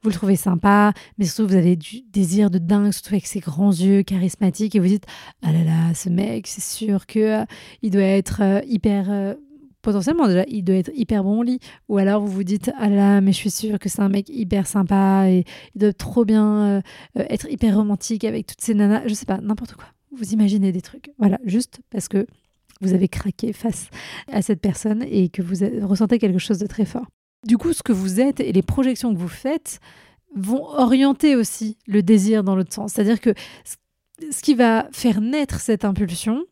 vous 0.03 0.10
le 0.10 0.15
trouvez 0.15 0.36
sympa, 0.36 0.93
mais 1.17 1.25
surtout 1.25 1.48
vous 1.50 1.55
avez 1.55 1.75
du 1.75 2.01
désir 2.12 2.50
de 2.50 2.58
dingue, 2.58 2.91
surtout 2.91 3.13
avec 3.13 3.27
ses 3.27 3.39
grands 3.39 3.72
yeux 3.72 4.03
charismatiques, 4.03 4.75
et 4.75 4.79
vous 4.79 4.88
dites 4.88 5.05
ah 5.43 5.51
là 5.51 5.63
là, 5.63 5.93
ce 5.93 6.10
mec, 6.10 6.48
c'est 6.48 6.63
sûr 6.63 7.05
que 7.05 7.41
euh, 7.41 7.46
il 7.81 7.91
doit 7.91 8.01
être 8.01 8.41
euh, 8.41 8.62
hyper 8.65 9.12
euh, 9.12 9.36
potentiellement 9.84 10.27
déjà, 10.27 10.43
il 10.48 10.63
doit 10.63 10.75
être 10.75 10.91
hyper 10.96 11.24
bon 11.24 11.39
au 11.39 11.43
lit. 11.43 11.60
Ou 11.88 11.98
alors 11.98 12.22
vous 12.22 12.31
vous 12.31 12.43
dites, 12.43 12.72
ah 12.77 12.89
là, 12.89 13.22
mais 13.22 13.31
je 13.31 13.38
suis 13.38 13.51
sûre 13.51 13.79
que 13.79 13.89
c'est 13.89 14.01
un 14.01 14.10
mec 14.10 14.27
hyper 14.29 14.67
sympa 14.67 15.25
et 15.27 15.43
il 15.75 15.79
doit 15.79 15.93
trop 15.93 16.24
bien 16.24 16.84
être 17.15 17.50
hyper 17.50 17.75
romantique 17.75 18.24
avec 18.24 18.46
toutes 18.46 18.62
ces 18.62 18.75
nanas. 18.75 19.08
Je 19.08 19.15
sais 19.15 19.25
pas, 19.25 19.39
n'importe 19.41 19.74
quoi. 19.74 19.86
Vous 20.15 20.34
imaginez 20.34 20.72
des 20.72 20.81
trucs. 20.81 21.10
Voilà, 21.17 21.39
juste 21.46 21.81
parce 21.89 22.08
que 22.08 22.27
vous 22.81 22.93
avez 22.93 23.08
craqué 23.08 23.53
face 23.53 23.89
à 24.31 24.43
cette 24.43 24.62
personne 24.62 25.03
et 25.03 25.29
que 25.29 25.41
vous 25.41 25.55
ressentez 25.88 26.20
quelque 26.20 26.39
chose 26.39 26.60
de 26.60 26.67
très 26.67 26.86
fort. 26.86 27.08
Du 27.46 27.58
coup, 27.58 27.74
ce 27.74 27.84
que 27.84 27.92
vous 27.92 28.20
êtes 28.20 28.40
et 28.40 28.52
les 28.52 28.62
projections 28.62 29.14
que 29.14 29.20
vous 29.20 29.28
faites 29.28 29.80
vont 30.36 30.64
orienter 30.64 31.36
aussi 31.36 31.78
le 31.88 32.04
désir 32.04 32.44
dans 32.44 32.56
l'autre 32.56 32.74
sens. 32.74 32.94
C'est-à-dire 32.94 33.20
que 33.20 33.34
ce 34.32 34.42
qui 34.42 34.54
va 34.54 34.88
faire 34.92 35.22
naître 35.22 35.60
cette 35.60 35.84
impulsion, 35.84 36.46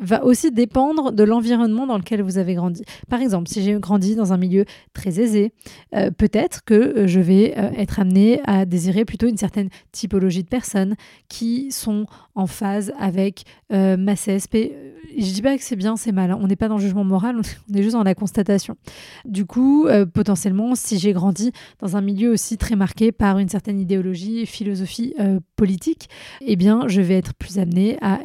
va 0.00 0.24
aussi 0.24 0.50
dépendre 0.50 1.12
de 1.12 1.24
l'environnement 1.24 1.86
dans 1.86 1.98
lequel 1.98 2.22
vous 2.22 2.38
avez 2.38 2.54
grandi. 2.54 2.84
Par 3.08 3.20
exemple, 3.20 3.48
si 3.48 3.62
j'ai 3.62 3.74
grandi 3.78 4.14
dans 4.14 4.32
un 4.32 4.36
milieu 4.36 4.64
très 4.94 5.20
aisé, 5.20 5.52
euh, 5.94 6.10
peut-être 6.10 6.64
que 6.64 6.74
euh, 6.74 7.06
je 7.06 7.20
vais 7.20 7.54
euh, 7.56 7.70
être 7.76 8.00
amené 8.00 8.40
à 8.44 8.64
désirer 8.64 9.04
plutôt 9.04 9.28
une 9.28 9.36
certaine 9.36 9.68
typologie 9.92 10.42
de 10.42 10.48
personnes 10.48 10.94
qui 11.28 11.72
sont 11.72 12.06
en 12.34 12.46
phase 12.46 12.92
avec 12.98 13.44
ma 13.70 14.14
CSP. 14.14 14.72
Je 15.16 15.32
dis 15.32 15.42
pas 15.42 15.56
que 15.56 15.62
c'est 15.62 15.76
bien, 15.76 15.96
c'est 15.96 16.12
mal. 16.12 16.30
Hein. 16.30 16.38
On 16.40 16.46
n'est 16.46 16.56
pas 16.56 16.68
dans 16.68 16.76
le 16.76 16.80
jugement 16.80 17.04
moral, 17.04 17.36
on 17.36 17.74
est 17.74 17.82
juste 17.82 17.94
dans 17.94 18.04
la 18.04 18.14
constatation. 18.14 18.76
Du 19.24 19.44
coup, 19.44 19.86
potentiellement, 20.14 20.74
si 20.74 20.98
j'ai 20.98 21.12
grandi 21.12 21.52
dans 21.80 21.96
un 21.96 22.00
milieu 22.00 22.30
aussi 22.30 22.56
très 22.56 22.76
marqué 22.76 23.10
par 23.10 23.38
une 23.38 23.48
certaine 23.48 23.80
idéologie, 23.80 24.46
philosophie 24.46 25.14
politique, 25.56 26.08
eh 26.40 26.56
bien, 26.56 26.86
je 26.86 27.00
vais 27.00 27.16
être 27.18 27.34
plus 27.34 27.58
amené 27.58 27.98
à 28.00 28.20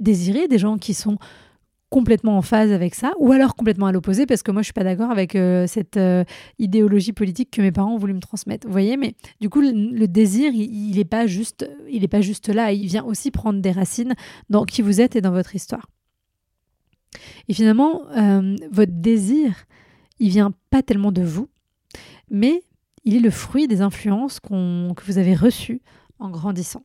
désirer 0.00 0.48
des 0.48 0.58
gens 0.58 0.78
qui 0.78 0.94
sont 0.94 1.18
complètement 1.94 2.36
en 2.36 2.42
phase 2.42 2.72
avec 2.72 2.92
ça, 2.96 3.12
ou 3.20 3.30
alors 3.30 3.54
complètement 3.54 3.86
à 3.86 3.92
l'opposé, 3.92 4.26
parce 4.26 4.42
que 4.42 4.50
moi 4.50 4.62
je 4.62 4.64
suis 4.64 4.72
pas 4.72 4.82
d'accord 4.82 5.12
avec 5.12 5.36
euh, 5.36 5.68
cette 5.68 5.96
euh, 5.96 6.24
idéologie 6.58 7.12
politique 7.12 7.52
que 7.52 7.62
mes 7.62 7.70
parents 7.70 7.94
ont 7.94 7.98
voulu 7.98 8.14
me 8.14 8.20
transmettre. 8.20 8.66
Vous 8.66 8.72
voyez, 8.72 8.96
mais 8.96 9.14
du 9.40 9.48
coup 9.48 9.60
le, 9.60 10.06
désir, 10.08 10.52
il 10.52 10.96
n'est 10.96 11.04
pas 11.04 11.28
juste, 11.28 11.70
il 11.88 12.02
est 12.02 12.08
pas 12.08 12.20
juste 12.20 12.48
là, 12.48 12.72
il 12.72 12.86
vient 12.86 13.04
aussi 13.04 13.30
prendre 13.30 13.60
des 13.60 13.70
racines 13.70 14.14
dans 14.50 14.64
qui 14.64 14.82
vous 14.82 15.00
êtes 15.00 15.14
et 15.14 15.20
dans 15.20 15.30
votre 15.30 15.54
histoire. 15.54 15.86
Et 17.46 17.54
finalement, 17.54 18.02
euh, 18.16 18.56
votre 18.72 18.92
désir, 18.92 19.54
il 20.18 20.30
vient 20.30 20.52
pas 20.70 20.82
tellement 20.82 21.12
de 21.12 21.22
vous, 21.22 21.48
mais 22.28 22.64
il 23.04 23.14
est 23.14 23.20
le 23.20 23.30
fruit 23.30 23.68
des 23.68 23.82
influences 23.82 24.40
que 24.40 25.04
vous 25.06 25.18
avez 25.18 25.36
reçues 25.36 25.80
en 26.18 26.28
grandissant. 26.30 26.82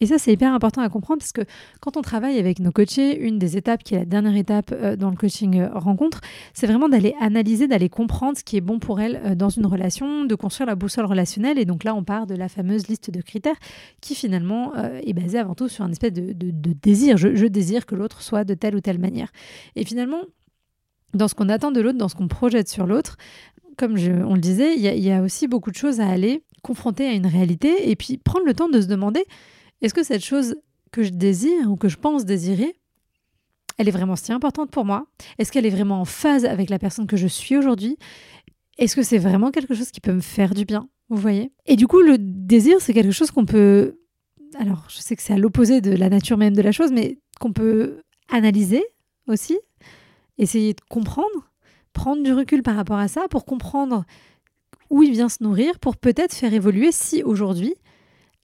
Et 0.00 0.06
ça, 0.06 0.18
c'est 0.18 0.30
hyper 0.30 0.52
important 0.52 0.82
à 0.82 0.90
comprendre 0.90 1.20
parce 1.20 1.32
que 1.32 1.40
quand 1.80 1.96
on 1.96 2.02
travaille 2.02 2.38
avec 2.38 2.58
nos 2.58 2.70
coachés, 2.70 3.18
une 3.18 3.38
des 3.38 3.56
étapes 3.56 3.82
qui 3.82 3.94
est 3.94 4.00
la 4.00 4.04
dernière 4.04 4.36
étape 4.36 4.70
euh, 4.72 4.94
dans 4.94 5.08
le 5.08 5.16
coaching 5.16 5.58
euh, 5.58 5.70
rencontre, 5.72 6.20
c'est 6.52 6.66
vraiment 6.66 6.90
d'aller 6.90 7.14
analyser, 7.18 7.66
d'aller 7.66 7.88
comprendre 7.88 8.36
ce 8.36 8.44
qui 8.44 8.58
est 8.58 8.60
bon 8.60 8.78
pour 8.78 9.00
elle 9.00 9.22
euh, 9.24 9.34
dans 9.34 9.48
une 9.48 9.64
relation, 9.64 10.24
de 10.24 10.34
construire 10.34 10.66
la 10.66 10.74
boussole 10.74 11.06
relationnelle. 11.06 11.58
Et 11.58 11.64
donc 11.64 11.82
là, 11.82 11.94
on 11.94 12.04
part 12.04 12.26
de 12.26 12.34
la 12.34 12.50
fameuse 12.50 12.88
liste 12.88 13.10
de 13.10 13.22
critères 13.22 13.56
qui 14.02 14.14
finalement 14.14 14.72
est 14.74 15.12
basée 15.14 15.38
avant 15.38 15.54
tout 15.54 15.68
sur 15.68 15.84
un 15.84 15.90
espèce 15.90 16.12
de, 16.12 16.32
désir. 16.32 17.16
Je, 17.16 17.46
désire 17.46 17.86
que 17.86 17.94
l'autre 17.94 18.20
soit 18.20 18.44
de 18.44 18.54
telle 18.54 18.76
ou 18.76 18.80
telle 18.80 18.98
manière. 18.98 19.30
Et 19.76 19.84
finalement, 19.84 20.20
dans 21.14 21.28
ce 21.28 21.34
qu'on 21.34 21.48
attend 21.48 21.72
de 21.72 21.80
l'autre, 21.80 21.98
dans 21.98 22.08
ce 22.08 22.14
qu'on 22.14 22.28
projette 22.28 22.68
sur 22.68 22.86
l'autre, 22.86 23.16
comme 23.76 23.92
on 23.92 24.34
le 24.34 24.40
disait, 24.40 24.74
il 24.76 24.82
y, 24.82 25.00
y 25.00 25.12
a 25.12 25.22
aussi 25.22 25.48
beaucoup 25.48 25.70
de 25.70 25.76
choses 25.76 26.00
à 26.00 26.08
aller 26.08 26.42
confronter 26.62 27.06
à 27.06 27.12
une 27.12 27.26
réalité 27.26 27.90
et 27.90 27.96
puis 27.96 28.18
prendre 28.18 28.44
le 28.44 28.54
temps 28.54 28.68
de 28.68 28.80
se 28.80 28.86
demander 28.86 29.24
est-ce 29.82 29.94
que 29.94 30.02
cette 30.02 30.24
chose 30.24 30.56
que 30.92 31.02
je 31.02 31.10
désire 31.10 31.70
ou 31.70 31.76
que 31.76 31.88
je 31.88 31.96
pense 31.96 32.24
désirer, 32.24 32.74
elle 33.78 33.88
est 33.88 33.92
vraiment 33.92 34.16
si 34.16 34.32
importante 34.32 34.70
pour 34.70 34.84
moi? 34.84 35.06
Est-ce 35.38 35.52
qu'elle 35.52 35.66
est 35.66 35.70
vraiment 35.70 36.00
en 36.00 36.04
phase 36.04 36.44
avec 36.44 36.70
la 36.70 36.78
personne 36.78 37.06
que 37.06 37.16
je 37.16 37.26
suis 37.26 37.56
aujourd'hui? 37.56 37.98
Est-ce 38.78 38.96
que 38.96 39.02
c'est 39.02 39.18
vraiment 39.18 39.50
quelque 39.50 39.74
chose 39.74 39.90
qui 39.90 40.00
peut 40.00 40.12
me 40.12 40.20
faire 40.20 40.54
du 40.54 40.64
bien? 40.64 40.88
Vous 41.08 41.16
voyez? 41.16 41.52
Et 41.66 41.76
du 41.76 41.86
coup, 41.86 42.00
le 42.00 42.18
désir, 42.18 42.80
c'est 42.80 42.92
quelque 42.92 43.12
chose 43.12 43.30
qu'on 43.30 43.46
peut... 43.46 43.98
Alors, 44.58 44.86
je 44.88 44.98
sais 44.98 45.16
que 45.16 45.22
c'est 45.22 45.34
à 45.34 45.38
l'opposé 45.38 45.80
de 45.80 45.92
la 45.92 46.08
nature 46.08 46.38
même 46.38 46.54
de 46.54 46.62
la 46.62 46.72
chose, 46.72 46.90
mais 46.92 47.18
qu'on 47.40 47.52
peut 47.52 48.00
analyser 48.30 48.84
aussi, 49.28 49.58
essayer 50.38 50.72
de 50.72 50.80
comprendre, 50.88 51.52
prendre 51.92 52.22
du 52.22 52.32
recul 52.32 52.62
par 52.62 52.76
rapport 52.76 52.98
à 52.98 53.08
ça 53.08 53.28
pour 53.28 53.44
comprendre 53.44 54.04
où 54.90 55.02
il 55.02 55.12
vient 55.12 55.28
se 55.28 55.42
nourrir, 55.42 55.78
pour 55.78 55.96
peut-être 55.96 56.34
faire 56.34 56.54
évoluer 56.54 56.92
si 56.92 57.22
aujourd'hui 57.22 57.74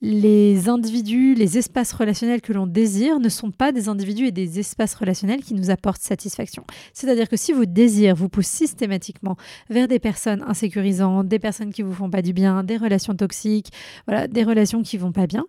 les 0.02 0.68
individus, 0.68 1.34
les 1.34 1.58
espaces 1.58 1.92
relationnels 1.92 2.40
que 2.40 2.52
l'on 2.52 2.66
désire 2.66 3.20
ne 3.20 3.28
sont 3.28 3.52
pas 3.52 3.70
des 3.70 3.88
individus 3.88 4.26
et 4.26 4.32
des 4.32 4.58
espaces 4.58 4.96
relationnels 4.96 5.42
qui 5.42 5.54
nous 5.54 5.70
apportent 5.70 6.02
satisfaction. 6.02 6.64
C'est-à-dire 6.92 7.28
que 7.28 7.36
si 7.36 7.52
vos 7.52 7.64
désirs 7.64 8.16
vous 8.16 8.28
poussent 8.28 8.48
systématiquement 8.48 9.36
vers 9.70 9.86
des 9.86 10.00
personnes 10.00 10.42
insécurisantes, 10.42 11.28
des 11.28 11.38
personnes 11.38 11.72
qui 11.72 11.82
vous 11.82 11.94
font 11.94 12.10
pas 12.10 12.20
du 12.20 12.32
bien, 12.32 12.64
des 12.64 12.76
relations 12.76 13.14
toxiques, 13.14 13.68
voilà, 14.08 14.26
des 14.26 14.42
relations 14.42 14.82
qui 14.82 14.98
vont 14.98 15.12
pas 15.12 15.28
bien, 15.28 15.44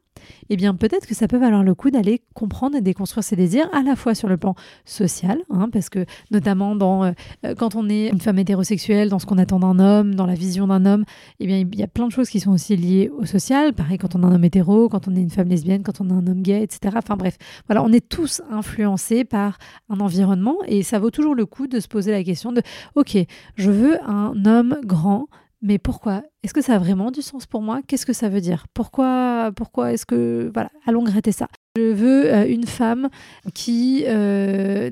eh 0.50 0.56
bien 0.56 0.76
peut-être 0.76 1.08
que 1.08 1.16
ça 1.16 1.28
peut 1.28 1.38
valoir 1.38 1.64
le 1.64 1.76
coup 1.76 1.92
d'aller 1.92 2.22
comprendre 2.34 2.76
et 2.76 2.82
déconstruire 2.82 3.24
ces 3.24 3.36
désirs 3.36 3.70
à 3.74 3.82
la 3.82 3.96
fois 3.96 4.16
sur 4.16 4.28
le 4.28 4.38
plan 4.38 4.56
social, 4.86 5.40
hein, 5.50 5.70
parce 5.72 5.90
que 5.90 6.06
notamment 6.32 6.76
dans, 6.76 7.04
euh, 7.04 7.12
euh, 7.46 7.56
quand 7.56 7.76
on 7.76 7.90
est 7.90 8.10
une 8.10 8.22
femme 8.22 8.40
hétérosexuelle, 8.40 9.10
dans 9.10 9.20
ce 9.20 9.26
qu'on 9.26 9.38
attend 9.38 9.60
d'un 9.60 9.80
homme, 9.80 10.16
dans 10.16 10.26
la 10.26 10.36
vision 10.36 10.68
d'un 10.68 10.86
homme, 10.86 11.06
eh 11.40 11.48
bien 11.48 11.60
il 11.60 11.76
y 11.76 11.84
a 11.84 11.88
plein 11.88 12.08
de 12.08 12.12
choses 12.12 12.30
qui 12.30 12.40
sont 12.40 12.52
aussi 12.52 12.76
liées 12.76 13.10
au 13.18 13.26
social. 13.26 13.74
Pareil 13.74 13.98
quand 13.98 14.16
on 14.16 14.24
a 14.24 14.28
un 14.28 14.36
homme 14.36 14.44
hétéro, 14.44 14.90
quand 14.90 15.08
on 15.08 15.16
est 15.16 15.22
une 15.22 15.30
femme 15.30 15.50
lesbienne, 15.50 15.84
quand 15.84 16.02
on 16.02 16.10
a 16.10 16.14
un 16.14 16.28
homme 16.28 16.42
gay, 16.42 16.64
etc. 16.64 16.96
Enfin 16.98 17.16
bref, 17.16 17.38
voilà, 17.68 17.84
on 17.84 17.92
est 17.92 18.08
tous 18.08 18.42
influencés 18.52 19.24
par 19.24 19.58
un 19.90 20.00
environnement 20.00 20.58
et 20.68 20.84
ça 20.84 21.00
vaut 21.00 21.12
toujours 21.12 21.36
le 21.36 21.46
coup 21.46 21.68
de 21.68 21.80
se 21.80 21.88
poser 21.88 22.12
la 22.12 22.24
question 22.24 22.52
de, 22.52 22.62
ok, 22.96 23.18
je 23.56 23.72
veux 23.72 23.98
un 24.08 24.46
homme 24.46 24.78
grand, 24.84 25.28
mais 25.64 25.78
pourquoi? 25.78 26.24
Est-ce 26.44 26.54
que 26.54 26.62
ça 26.62 26.76
a 26.76 26.78
vraiment 26.78 27.10
du 27.10 27.22
sens 27.22 27.46
pour 27.46 27.62
moi? 27.62 27.80
Qu'est-ce 27.88 28.06
que 28.06 28.12
ça 28.12 28.28
veut 28.28 28.42
dire? 28.42 28.66
Pourquoi 28.74 29.52
Pourquoi 29.56 29.94
est-ce 29.94 30.06
que 30.06 30.52
voilà 30.54 30.70
Allons 30.86 31.04
gratter 31.04 31.32
ça? 31.32 31.48
Je 31.78 31.94
veux 31.94 32.34
euh, 32.34 32.46
une 32.46 32.68
femme 32.68 33.10
qui 33.54 34.04
euh, 34.06 34.90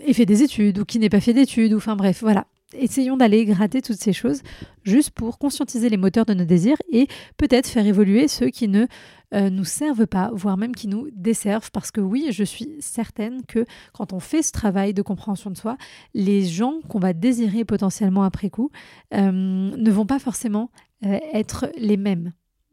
ait 0.00 0.12
fait 0.12 0.26
des 0.26 0.42
études 0.42 0.78
ou 0.78 0.84
qui 0.84 0.98
n'ait 0.98 1.08
pas 1.08 1.20
fait 1.20 1.32
d'études 1.32 1.72
ou 1.72 1.78
enfin 1.78 1.96
bref, 1.96 2.20
voilà. 2.20 2.46
Essayons 2.74 3.16
d'aller 3.16 3.46
gratter 3.46 3.80
toutes 3.80 3.96
ces 3.96 4.12
choses 4.12 4.42
juste 4.82 5.10
pour 5.10 5.38
conscientiser 5.38 5.88
les 5.88 5.96
moteurs 5.96 6.26
de 6.26 6.34
nos 6.34 6.44
désirs 6.44 6.76
et 6.92 7.06
peut-être 7.38 7.66
faire 7.66 7.86
évoluer 7.86 8.28
ceux 8.28 8.50
qui 8.50 8.68
ne 8.68 8.86
euh, 9.34 9.50
nous 9.50 9.64
servent 9.64 10.06
pas, 10.06 10.30
voire 10.32 10.56
même 10.56 10.74
qui 10.74 10.88
nous 10.88 11.08
desservent. 11.12 11.70
Parce 11.72 11.90
que 11.90 12.00
oui, 12.00 12.28
je 12.30 12.44
suis 12.44 12.76
certaine 12.80 13.44
que 13.46 13.64
quand 13.92 14.12
on 14.12 14.20
fait 14.20 14.42
ce 14.42 14.52
travail 14.52 14.94
de 14.94 15.02
compréhension 15.02 15.50
de 15.50 15.56
soi, 15.56 15.76
les 16.14 16.44
gens 16.44 16.80
qu'on 16.88 16.98
va 16.98 17.12
désirer 17.12 17.64
potentiellement 17.64 18.22
après 18.22 18.50
coup 18.50 18.70
euh, 19.12 19.30
ne 19.32 19.90
vont 19.90 20.06
pas 20.06 20.18
forcément 20.18 20.70
euh, 21.04 21.18
être 21.32 21.70
les 21.76 21.96
mêmes. 21.96 22.32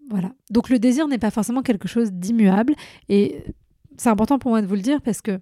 Voilà. 0.10 0.32
Donc 0.50 0.70
le 0.70 0.78
désir 0.78 1.08
n'est 1.08 1.18
pas 1.18 1.32
forcément 1.32 1.62
quelque 1.62 1.88
chose 1.88 2.12
d'immuable 2.12 2.76
et 3.08 3.44
c'est 3.98 4.10
important 4.10 4.40
pour 4.40 4.52
moi 4.52 4.62
de 4.62 4.68
vous 4.68 4.76
le 4.76 4.82
dire 4.82 5.02
parce 5.02 5.22
que 5.22 5.40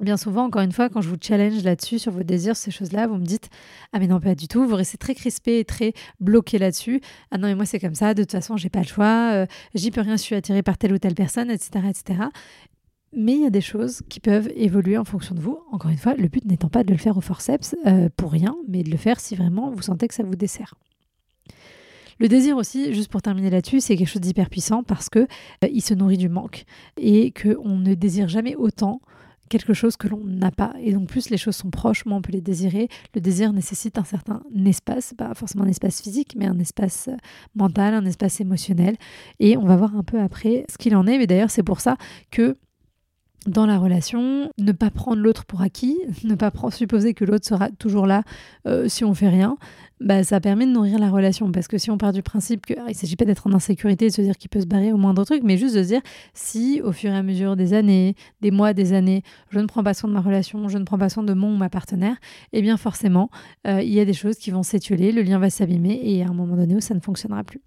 Bien 0.00 0.18
souvent, 0.18 0.44
encore 0.44 0.60
une 0.60 0.72
fois, 0.72 0.90
quand 0.90 1.00
je 1.00 1.08
vous 1.08 1.16
challenge 1.18 1.62
là-dessus, 1.64 1.98
sur 1.98 2.12
vos 2.12 2.22
désirs, 2.22 2.54
ces 2.54 2.70
choses-là, 2.70 3.06
vous 3.06 3.16
me 3.16 3.24
dites 3.24 3.48
Ah, 3.92 3.98
mais 3.98 4.06
non, 4.06 4.20
pas 4.20 4.34
du 4.34 4.46
tout. 4.46 4.66
Vous 4.66 4.74
restez 4.76 4.98
très 4.98 5.14
crispé 5.14 5.58
et 5.58 5.64
très 5.64 5.94
bloqué 6.20 6.58
là-dessus. 6.58 7.00
Ah 7.30 7.38
non, 7.38 7.48
mais 7.48 7.54
moi, 7.54 7.64
c'est 7.64 7.80
comme 7.80 7.94
ça. 7.94 8.12
De 8.12 8.22
toute 8.22 8.32
façon, 8.32 8.58
j'ai 8.58 8.68
pas 8.68 8.80
le 8.80 8.86
choix. 8.86 9.30
Euh, 9.32 9.46
j'y 9.74 9.90
peux 9.90 10.02
rien. 10.02 10.16
Je 10.16 10.22
suis 10.22 10.34
attiré 10.34 10.62
par 10.62 10.76
telle 10.76 10.92
ou 10.92 10.98
telle 10.98 11.14
personne, 11.14 11.50
etc. 11.50 11.86
etc. 11.88 12.24
Mais 13.14 13.32
il 13.32 13.42
y 13.42 13.46
a 13.46 13.50
des 13.50 13.62
choses 13.62 14.02
qui 14.10 14.20
peuvent 14.20 14.50
évoluer 14.54 14.98
en 14.98 15.04
fonction 15.04 15.34
de 15.34 15.40
vous. 15.40 15.58
Encore 15.72 15.90
une 15.90 15.96
fois, 15.96 16.14
le 16.14 16.28
but 16.28 16.44
n'étant 16.44 16.68
pas 16.68 16.84
de 16.84 16.92
le 16.92 16.98
faire 16.98 17.16
au 17.16 17.22
forceps 17.22 17.74
euh, 17.86 18.10
pour 18.14 18.32
rien, 18.32 18.54
mais 18.68 18.82
de 18.82 18.90
le 18.90 18.98
faire 18.98 19.18
si 19.18 19.34
vraiment 19.34 19.70
vous 19.70 19.80
sentez 19.80 20.08
que 20.08 20.14
ça 20.14 20.22
vous 20.22 20.36
dessert. 20.36 20.74
Le 22.18 22.28
désir 22.28 22.56
aussi, 22.56 22.92
juste 22.92 23.10
pour 23.10 23.22
terminer 23.22 23.48
là-dessus, 23.48 23.80
c'est 23.80 23.96
quelque 23.96 24.08
chose 24.08 24.22
d'hyper 24.22 24.50
puissant 24.50 24.82
parce 24.82 25.08
que 25.08 25.20
euh, 25.20 25.68
il 25.70 25.82
se 25.82 25.94
nourrit 25.94 26.18
du 26.18 26.28
manque 26.28 26.64
et 26.98 27.32
qu'on 27.32 27.76
ne 27.76 27.94
désire 27.94 28.28
jamais 28.28 28.54
autant 28.56 29.00
quelque 29.48 29.74
chose 29.74 29.96
que 29.96 30.08
l'on 30.08 30.22
n'a 30.24 30.50
pas. 30.50 30.72
Et 30.80 30.92
donc 30.92 31.08
plus 31.08 31.30
les 31.30 31.36
choses 31.36 31.56
sont 31.56 31.70
proches, 31.70 32.04
moins 32.06 32.18
on 32.18 32.22
peut 32.22 32.32
les 32.32 32.40
désirer. 32.40 32.88
Le 33.14 33.20
désir 33.20 33.52
nécessite 33.52 33.98
un 33.98 34.04
certain 34.04 34.42
espace, 34.64 35.14
pas 35.16 35.34
forcément 35.34 35.64
un 35.64 35.68
espace 35.68 36.02
physique, 36.02 36.34
mais 36.36 36.46
un 36.46 36.58
espace 36.58 37.08
euh, 37.08 37.16
mental, 37.54 37.94
un 37.94 38.04
espace 38.04 38.40
émotionnel. 38.40 38.96
Et 39.40 39.56
on 39.56 39.64
va 39.64 39.76
voir 39.76 39.96
un 39.96 40.02
peu 40.02 40.20
après 40.20 40.64
ce 40.68 40.78
qu'il 40.78 40.96
en 40.96 41.06
est. 41.06 41.18
Mais 41.18 41.26
d'ailleurs, 41.26 41.50
c'est 41.50 41.62
pour 41.62 41.80
ça 41.80 41.96
que 42.30 42.56
dans 43.46 43.66
la 43.66 43.78
relation, 43.78 44.50
ne 44.58 44.72
pas 44.72 44.90
prendre 44.90 45.22
l'autre 45.22 45.44
pour 45.44 45.62
acquis, 45.62 45.98
ne 46.24 46.34
pas 46.34 46.52
supposer 46.70 47.14
que 47.14 47.24
l'autre 47.24 47.46
sera 47.46 47.70
toujours 47.70 48.06
là 48.06 48.22
euh, 48.66 48.88
si 48.88 49.04
on 49.04 49.14
fait 49.14 49.28
rien, 49.28 49.56
bah, 50.00 50.24
ça 50.24 50.40
permet 50.40 50.66
de 50.66 50.72
nourrir 50.72 50.98
la 50.98 51.10
relation. 51.10 51.50
Parce 51.52 51.68
que 51.68 51.78
si 51.78 51.90
on 51.90 51.98
part 51.98 52.12
du 52.12 52.22
principe 52.22 52.66
qu'il 52.66 52.82
ne 52.82 52.92
s'agit 52.92 53.16
pas 53.16 53.24
d'être 53.24 53.46
en 53.46 53.52
insécurité, 53.52 54.08
de 54.08 54.12
se 54.12 54.20
dire 54.20 54.36
qu'il 54.36 54.50
peut 54.50 54.60
se 54.60 54.66
barrer 54.66 54.92
au 54.92 54.96
moindre 54.96 55.24
truc, 55.24 55.42
mais 55.44 55.56
juste 55.56 55.74
de 55.74 55.82
se 55.82 55.88
dire 55.88 56.02
si 56.34 56.80
au 56.82 56.92
fur 56.92 57.10
et 57.10 57.16
à 57.16 57.22
mesure 57.22 57.56
des 57.56 57.72
années, 57.72 58.14
des 58.40 58.50
mois, 58.50 58.72
des 58.72 58.92
années, 58.92 59.22
je 59.50 59.58
ne 59.58 59.66
prends 59.66 59.82
pas 59.82 59.94
soin 59.94 60.08
de 60.08 60.14
ma 60.14 60.20
relation, 60.20 60.68
je 60.68 60.78
ne 60.78 60.84
prends 60.84 60.98
pas 60.98 61.08
soin 61.08 61.22
de 61.22 61.32
mon 61.32 61.54
ou 61.54 61.56
ma 61.56 61.68
partenaire, 61.68 62.16
eh 62.52 62.62
bien 62.62 62.76
forcément, 62.76 63.30
euh, 63.66 63.82
il 63.82 63.92
y 63.92 64.00
a 64.00 64.04
des 64.04 64.12
choses 64.12 64.36
qui 64.36 64.50
vont 64.50 64.62
s'étioler, 64.62 65.12
le 65.12 65.22
lien 65.22 65.38
va 65.38 65.50
s'abîmer 65.50 66.00
et 66.02 66.22
à 66.22 66.28
un 66.28 66.34
moment 66.34 66.56
donné 66.56 66.76
où 66.76 66.80
ça 66.80 66.94
ne 66.94 67.00
fonctionnera 67.00 67.44
plus. 67.44 67.60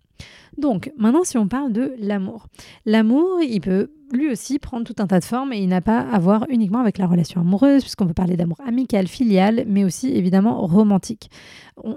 Donc, 0.60 0.92
maintenant, 0.98 1.24
si 1.24 1.38
on 1.38 1.48
parle 1.48 1.72
de 1.72 1.94
l'amour. 2.00 2.48
L'amour, 2.86 3.40
il 3.42 3.62
peut 3.62 3.92
lui 4.12 4.30
aussi 4.30 4.60
prendre 4.60 4.86
tout 4.86 4.96
un 5.02 5.08
tas 5.08 5.20
de 5.20 5.26
formes 5.26 5.54
et 5.54 5.60
il 5.60 5.68
n'a 5.68 5.82
pas 5.82 6.00
à 6.00 6.20
voir 6.20 6.46
uniquement 6.50 6.80
avec 6.80 6.98
la 6.98 7.08
relation 7.08 7.42
amoureuse, 7.42 7.82
puisqu'on 7.82 8.08
peut 8.08 8.14
parler 8.14 8.36
d'amour 8.36 8.58
amical, 8.66 9.08
filial, 9.08 9.64
mais 9.68 9.84
aussi 9.84 10.12
évidemment 10.16 10.66
romantique. 10.66 11.30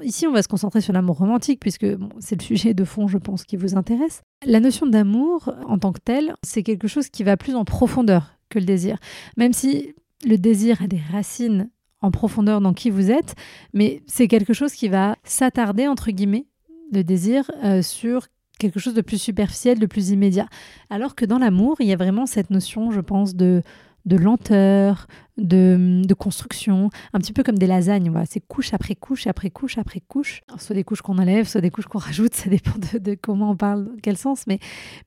ici, 0.02 0.26
on 0.26 0.33
va 0.33 0.42
se 0.42 0.49
concentrer 0.49 0.81
sur 0.81 0.92
l'amour 0.92 1.19
romantique, 1.19 1.59
puisque 1.61 1.87
c'est 2.21 2.37
le 2.37 2.45
sujet 2.45 2.75
de 2.75 2.85
fond, 2.85 3.09
je 3.09 3.19
pense, 3.19 3.45
qui 3.45 3.57
vous 3.57 3.76
intéresse. 3.76 4.23
La 4.47 4.61
notion 4.61 4.87
d'amour, 4.87 5.52
en 5.66 5.78
tant 5.78 5.92
que 5.92 6.00
telle, 6.00 6.35
c'est 6.42 6.62
quelque 6.62 6.88
chose 6.88 7.09
qui 7.09 7.25
va 7.25 7.37
plus 7.37 7.54
en 7.54 7.64
profondeur 7.64 8.38
que 8.49 8.59
le 8.59 8.64
désir. 8.64 8.99
Même 9.37 9.52
si 9.52 9.95
le 10.25 10.37
désir 10.37 10.83
a 10.83 10.87
des 10.87 11.00
racines 11.11 11.71
en 12.00 12.11
profondeur 12.11 12.61
dans 12.61 12.75
qui 12.75 12.90
vous 12.90 13.11
êtes, 13.11 13.35
mais 13.73 14.02
c'est 14.07 14.28
quelque 14.28 14.52
chose 14.52 14.73
qui 14.73 14.88
va 14.88 15.16
s'attarder, 15.25 15.87
entre 15.88 16.11
guillemets, 16.11 16.47
le 16.92 17.02
désir, 17.02 17.50
euh, 17.64 17.81
sur 17.81 18.26
quelque 18.59 18.80
chose 18.80 18.94
de 18.94 19.00
plus 19.00 19.21
superficiel, 19.21 19.78
de 19.78 19.87
plus 19.87 20.11
immédiat. 20.11 20.47
Alors 20.90 21.14
que 21.14 21.25
dans 21.25 21.38
l'amour, 21.38 21.76
il 21.80 21.87
y 21.87 21.92
a 21.92 21.97
vraiment 21.97 22.26
cette 22.26 22.50
notion, 22.50 22.90
je 22.90 23.00
pense, 23.00 23.35
de, 23.35 23.62
lenteur, 24.06 25.06
de, 25.38 26.14
construction, 26.14 26.90
un 27.12 27.18
petit 27.18 27.32
peu 27.32 27.42
comme 27.42 27.58
des 27.58 27.66
lasagnes. 27.66 28.10
Voilà. 28.10 28.26
C'est 28.26 28.40
couche 28.40 28.74
après 28.74 28.94
couche, 28.94 29.26
après 29.26 29.50
couche, 29.50 29.78
après 29.78 30.00
couche. 30.00 30.42
soit 30.58 30.74
des 30.74 30.84
couches 30.84 31.02
qu'on 31.02 31.18
enlève, 31.18 31.48
soit 31.48 31.60
des 31.60 31.70
couches 31.70 31.86
qu'on 31.86 31.98
rajoute, 31.98 32.34
ça 32.34 32.50
dépend 32.50 32.74
de, 32.78 33.14
comment 33.14 33.50
on 33.50 33.56
parle, 33.56 33.84
dans 33.84 33.96
quel 34.02 34.16
sens. 34.16 34.46
Mais, 34.46 34.58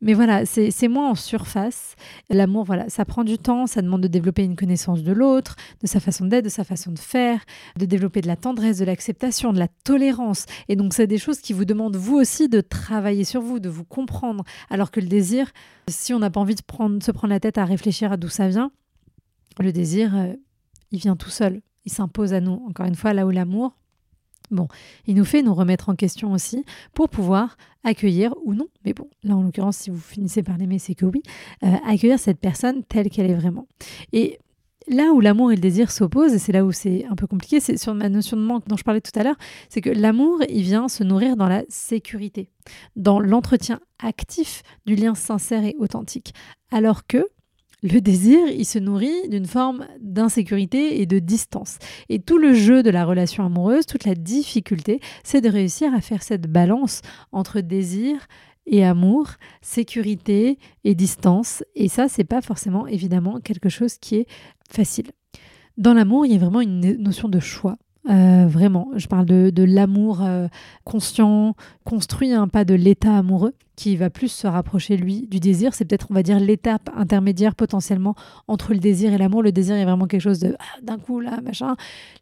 mais 0.02 0.14
voilà, 0.14 0.46
c'est 0.46 0.88
moins 0.88 1.12
en 1.12 1.16
surface. 1.16 1.96
L'amour, 2.30 2.64
voilà, 2.64 2.90
ça 2.90 3.06
prend 3.06 3.24
du 3.24 3.38
temps, 3.38 3.68
ça 3.68 3.82
demande 3.82 4.02
de 4.02 4.08
développer 4.08 4.44
une 4.44 4.56
connaissance 4.56 5.04
de 5.04 5.12
l'autre, 5.12 5.56
de 5.82 5.88
sa 5.88 6.00
façon 6.00 6.26
d'être, 6.26 6.46
de 6.46 6.50
sa 6.50 6.64
façon 6.64 6.92
de 6.92 7.00
faire, 7.00 7.44
de 7.78 7.86
développer 7.86 8.22
de 8.22 8.28
la 8.28 8.36
tendresse, 8.36 8.80
de 8.80 8.86
l'acceptation, 8.86 9.54
de 9.54 9.60
la 9.60 9.68
tolérance. 9.84 10.46
Et 10.70 10.76
donc, 10.76 10.94
c'est 10.94 11.08
des 11.08 11.18
choses 11.18 11.40
qui 11.40 11.54
vous 11.54 11.66
demandent, 11.66 11.96
vous 11.96 12.16
aussi, 12.16 12.50
de 12.50 12.62
travailler 12.62 13.24
sur 13.24 13.42
vous, 13.42 13.60
de 13.60 13.70
vous 13.70 13.86
comprendre. 13.86 14.44
Alors 14.70 14.92
que 14.92 15.00
le 15.00 15.08
désir, 15.08 15.52
si 15.88 16.14
on 16.14 16.20
n'a 16.20 16.30
pas 16.30 16.40
envie 16.40 16.56
de, 16.56 16.62
prendre, 16.62 17.02
se 17.04 17.12
prendre 17.12 17.34
la 17.34 17.40
tête 17.40 17.58
à 17.58 17.66
réfléchir 17.66 18.12
à 18.12 18.18
d'où 18.18 18.30
ça 18.30 18.48
vient, 18.48 18.72
le 19.64 19.72
désir, 19.72 20.16
euh, 20.16 20.34
il 20.92 21.00
vient 21.00 21.16
tout 21.16 21.30
seul, 21.30 21.62
il 21.86 21.92
s'impose 21.92 22.34
à 22.34 22.42
nous. 22.42 22.64
Encore 22.68 22.86
une 22.86 22.96
fois, 22.96 23.14
là 23.14 23.26
où 23.26 23.32
l'amour, 23.32 23.76
Bon, 24.52 24.68
il 25.08 25.16
nous 25.16 25.26
fait 25.26 25.42
nous 25.42 25.54
remettre 25.54 25.90
en 25.90 25.96
question 25.96 26.32
aussi 26.32 26.64
pour 26.94 27.10
pouvoir 27.10 27.58
accueillir 27.84 28.34
ou 28.44 28.54
non, 28.54 28.68
mais 28.84 28.94
bon, 28.94 29.10
là 29.24 29.36
en 29.36 29.44
l'occurrence, 29.44 29.78
si 29.78 29.90
vous 29.90 30.00
finissez 30.00 30.44
par 30.44 30.58
l'aimer, 30.58 30.80
c'est 30.80 30.96
que 30.96 31.06
oui, 31.06 31.24
euh, 31.64 31.68
accueillir 31.86 32.20
cette 32.20 32.40
personne 32.40 32.84
telle 32.84 33.10
qu'elle 33.10 33.30
est 33.30 33.36
vraiment. 33.36 33.68
Et 34.14 34.40
là 34.88 35.12
où 35.14 35.20
l'amour 35.20 35.52
et 35.52 35.56
le 35.56 35.62
désir 35.62 35.92
s'opposent, 35.92 36.34
et 36.34 36.40
c'est 36.40 36.52
là 36.52 36.66
où 36.66 36.72
c'est 36.72 37.06
un 37.10 37.16
peu 37.16 37.28
compliqué, 37.28 37.60
c'est 37.60 37.78
sur 37.78 37.94
ma 37.96 38.10
notion 38.10 38.38
de 38.38 38.42
manque 38.42 38.68
dont 38.68 38.78
je 38.78 38.84
parlais 38.84 39.02
tout 39.02 39.18
à 39.18 39.24
l'heure, 39.24 39.38
c'est 39.70 39.82
que 39.82 39.90
l'amour, 39.90 40.42
il 40.50 40.62
vient 40.62 40.88
se 40.88 41.04
nourrir 41.04 41.36
dans 41.38 41.48
la 41.48 41.64
sécurité, 41.70 42.50
dans 42.96 43.20
l'entretien 43.20 43.80
actif 44.00 44.62
du 44.86 44.96
lien 44.96 45.16
sincère 45.16 45.64
et 45.64 45.76
authentique. 45.80 46.34
Alors 46.72 47.08
que 47.08 47.28
le 47.86 48.02
désir, 48.02 48.40
il 48.48 48.66
se 48.66 48.80
nourrit 48.80 49.30
d'une 49.30 49.46
forme 49.46 49.86
d'insécurité 50.02 51.02
et 51.02 51.06
de 51.06 51.20
distance. 51.20 51.78
Et 52.10 52.20
tout 52.20 52.40
le 52.40 52.54
jeu 52.56 52.82
de 52.82 52.90
la 52.90 53.06
relation 53.06 53.46
amoureuse, 53.46 53.86
toute 53.86 54.06
la 54.06 54.16
difficulté, 54.16 55.00
c'est 55.24 55.42
de 55.42 55.50
réussir 55.50 55.94
à 55.94 56.02
faire 56.02 56.24
cette 56.24 56.52
balance 56.52 57.02
entre 57.32 57.62
désir 57.62 58.28
et 58.66 58.84
amour, 58.84 59.28
sécurité 59.62 60.58
et 60.84 60.96
distance. 60.96 61.64
Et 61.76 61.88
ça, 61.88 62.08
c'est 62.08 62.24
pas 62.24 62.42
forcément 62.42 62.88
évidemment 62.88 63.40
quelque 63.40 63.70
chose 63.70 64.00
qui 64.00 64.16
est 64.16 64.28
facile. 64.68 65.12
Dans 65.78 65.94
l'amour, 65.94 66.26
il 66.26 66.32
y 66.32 66.36
a 66.36 66.40
vraiment 66.40 66.62
une 66.62 66.98
notion 66.98 67.30
de 67.30 67.40
choix. 67.40 67.78
Euh, 68.10 68.46
vraiment, 68.48 68.90
je 68.96 69.08
parle 69.08 69.26
de, 69.26 69.64
l'amour 69.64 70.22
euh, 70.22 70.48
conscient, 70.84 71.56
construit, 71.84 72.34
hein, 72.34 72.48
pas 72.48 72.66
de 72.66 72.76
l'état 72.76 73.18
amoureux 73.18 73.54
qui 73.76 73.98
va 73.98 74.10
plus 74.10 74.30
se 74.30 74.48
rapprocher, 74.48 74.96
lui, 74.96 75.28
du 75.28 75.40
désir. 75.40 75.74
C'est 75.74 75.86
peut-être, 75.86 76.08
on 76.12 76.14
va 76.14 76.24
dire, 76.24 76.40
l'étape 76.40 76.90
intermédiaire 76.96 77.56
potentiellement 77.56 78.16
entre 78.48 78.74
le 78.74 78.80
désir 78.80 79.12
et 79.12 79.18
l'amour. 79.18 79.44
Le 79.44 79.52
désir 79.52 79.76
est 79.76 79.86
vraiment 79.86 80.08
quelque 80.08 80.22
chose 80.22 80.40
de 80.40 80.56
ah, 80.60 80.82
d'un 80.82 80.98
coup, 80.98 81.20
là, 81.20 81.42
machin. 81.42 81.76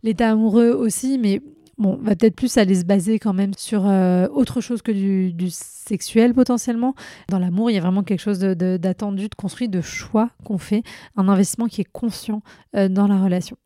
L'état 0.03 0.31
amoureux 0.31 0.71
aussi, 0.71 1.19
mais 1.19 1.41
bon, 1.77 1.97
va 2.01 2.15
peut-être 2.15 2.35
plus 2.35 2.57
aller 2.57 2.75
se 2.75 2.85
baser 2.85 3.19
quand 3.19 3.33
même 3.33 3.53
sur 3.57 3.87
euh, 3.87 4.27
autre 4.29 4.61
chose 4.61 4.81
que 4.81 4.91
du, 4.91 5.49
sexuel 5.49 6.33
potentiellement. 6.33 6.95
Dans 7.29 7.39
l'amour, 7.39 7.69
il 7.69 7.73
y 7.73 7.77
a 7.77 7.81
vraiment 7.81 8.03
quelque 8.03 8.21
chose 8.21 8.39
d'attendu, 8.39 9.23
de, 9.23 9.27
de, 9.27 9.35
construit, 9.35 9.67
de 9.67 9.81
choix 9.81 10.29
qu'on 10.45 10.57
fait, 10.57 10.83
un 11.17 11.27
investissement 11.27 11.67
qui 11.67 11.81
est 11.81 11.91
conscient 11.91 12.41
dans 12.73 13.07
la 13.07 13.21
relation. 13.21 13.57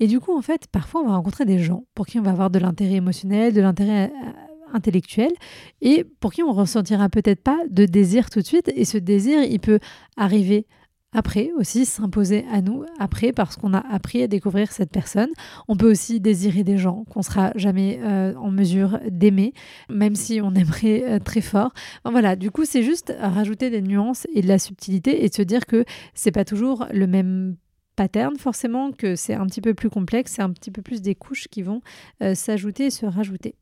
Et 0.00 0.06
du 0.06 0.20
coup, 0.20 0.36
en 0.36 0.42
fait, 0.42 0.66
parfois, 0.66 1.02
on 1.02 1.08
va 1.08 1.16
rencontrer 1.16 1.44
des 1.44 1.58
gens 1.58 1.84
pour 1.94 2.06
qui 2.06 2.18
on 2.18 2.22
va 2.22 2.30
avoir 2.30 2.50
de 2.50 2.58
l'intérêt 2.58 2.94
émotionnel, 2.94 3.52
de 3.52 3.60
l'intérêt 3.60 4.06
euh, 4.10 4.30
intellectuel, 4.74 5.32
et 5.80 6.04
pour 6.04 6.32
qui 6.32 6.42
on 6.42 6.52
ressentira 6.52 7.08
peut-être 7.08 7.42
pas 7.42 7.58
de 7.70 7.84
désir 7.84 8.30
tout 8.30 8.40
de 8.40 8.46
suite. 8.46 8.70
Et 8.74 8.84
ce 8.84 8.98
désir, 8.98 9.42
il 9.42 9.60
peut 9.60 9.78
arriver 10.16 10.66
après 11.12 11.50
aussi, 11.56 11.84
s'imposer 11.84 12.44
à 12.50 12.62
nous 12.62 12.84
après, 12.98 13.32
parce 13.32 13.56
qu'on 13.56 13.74
a 13.74 13.80
appris 13.80 14.22
à 14.22 14.26
découvrir 14.26 14.72
cette 14.72 14.90
personne. 14.90 15.30
On 15.68 15.76
peut 15.76 15.90
aussi 15.90 16.20
désirer 16.20 16.64
des 16.64 16.78
gens 16.78 17.04
qu'on 17.10 17.22
sera 17.22 17.52
jamais 17.54 18.00
euh, 18.02 18.34
en 18.36 18.50
mesure 18.50 18.98
d'aimer, 19.10 19.52
même 19.90 20.14
si 20.14 20.40
on 20.42 20.54
aimerait 20.54 21.04
euh, 21.04 21.18
très 21.18 21.40
fort. 21.40 21.72
voilà, 22.04 22.36
du 22.36 22.50
coup, 22.50 22.64
c'est 22.64 22.82
juste 22.82 23.14
rajouter 23.20 23.70
des 23.70 23.82
nuances 23.82 24.26
et 24.34 24.42
de 24.42 24.48
la 24.48 24.58
subtilité 24.58 25.24
et 25.24 25.32
se 25.32 25.42
dire 25.42 25.66
que 25.66 25.84
c'est 26.14 26.32
pas 26.32 26.44
toujours 26.44 26.86
le 26.92 27.06
même 27.06 27.56
pattern, 27.96 28.36
forcément, 28.36 28.92
que 28.92 29.16
c'est 29.16 29.34
un 29.34 29.46
petit 29.46 29.60
peu 29.60 29.74
plus 29.74 29.90
complexe, 29.90 30.32
c'est 30.32 30.42
un 30.42 30.50
petit 30.50 30.70
peu 30.70 30.82
plus 30.82 31.02
des 31.02 31.14
couches 31.14 31.48
qui 31.48 31.62
vont 31.62 31.82
euh, 32.22 32.34
s'ajouter 32.34 32.86
et 32.86 32.90
se 32.90 33.06
rajouter. 33.06 33.54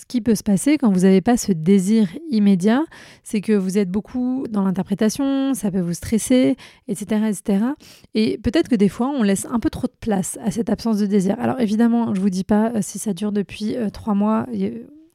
Ce 0.00 0.06
qui 0.06 0.22
peut 0.22 0.34
se 0.34 0.42
passer 0.42 0.78
quand 0.78 0.90
vous 0.90 1.00
n'avez 1.00 1.20
pas 1.20 1.36
ce 1.36 1.52
désir 1.52 2.08
immédiat, 2.30 2.86
c'est 3.22 3.42
que 3.42 3.52
vous 3.52 3.76
êtes 3.76 3.90
beaucoup 3.90 4.46
dans 4.48 4.62
l'interprétation, 4.62 5.52
ça 5.52 5.70
peut 5.70 5.82
vous 5.82 5.92
stresser, 5.92 6.56
etc. 6.88 7.26
etc. 7.28 7.64
Et 8.14 8.38
peut-être 8.38 8.70
que 8.70 8.76
des 8.76 8.88
fois, 8.88 9.08
on 9.14 9.22
laisse 9.22 9.46
un 9.50 9.60
peu 9.60 9.68
trop 9.68 9.88
de 9.88 9.96
place 10.00 10.38
à 10.42 10.50
cette 10.50 10.70
absence 10.70 11.00
de 11.00 11.06
désir. 11.06 11.36
Alors 11.38 11.60
évidemment, 11.60 12.14
je 12.14 12.18
ne 12.18 12.22
vous 12.22 12.30
dis 12.30 12.44
pas 12.44 12.70
euh, 12.70 12.78
si 12.80 12.98
ça 12.98 13.12
dure 13.12 13.30
depuis 13.30 13.76
euh, 13.76 13.90
trois 13.90 14.14
mois 14.14 14.46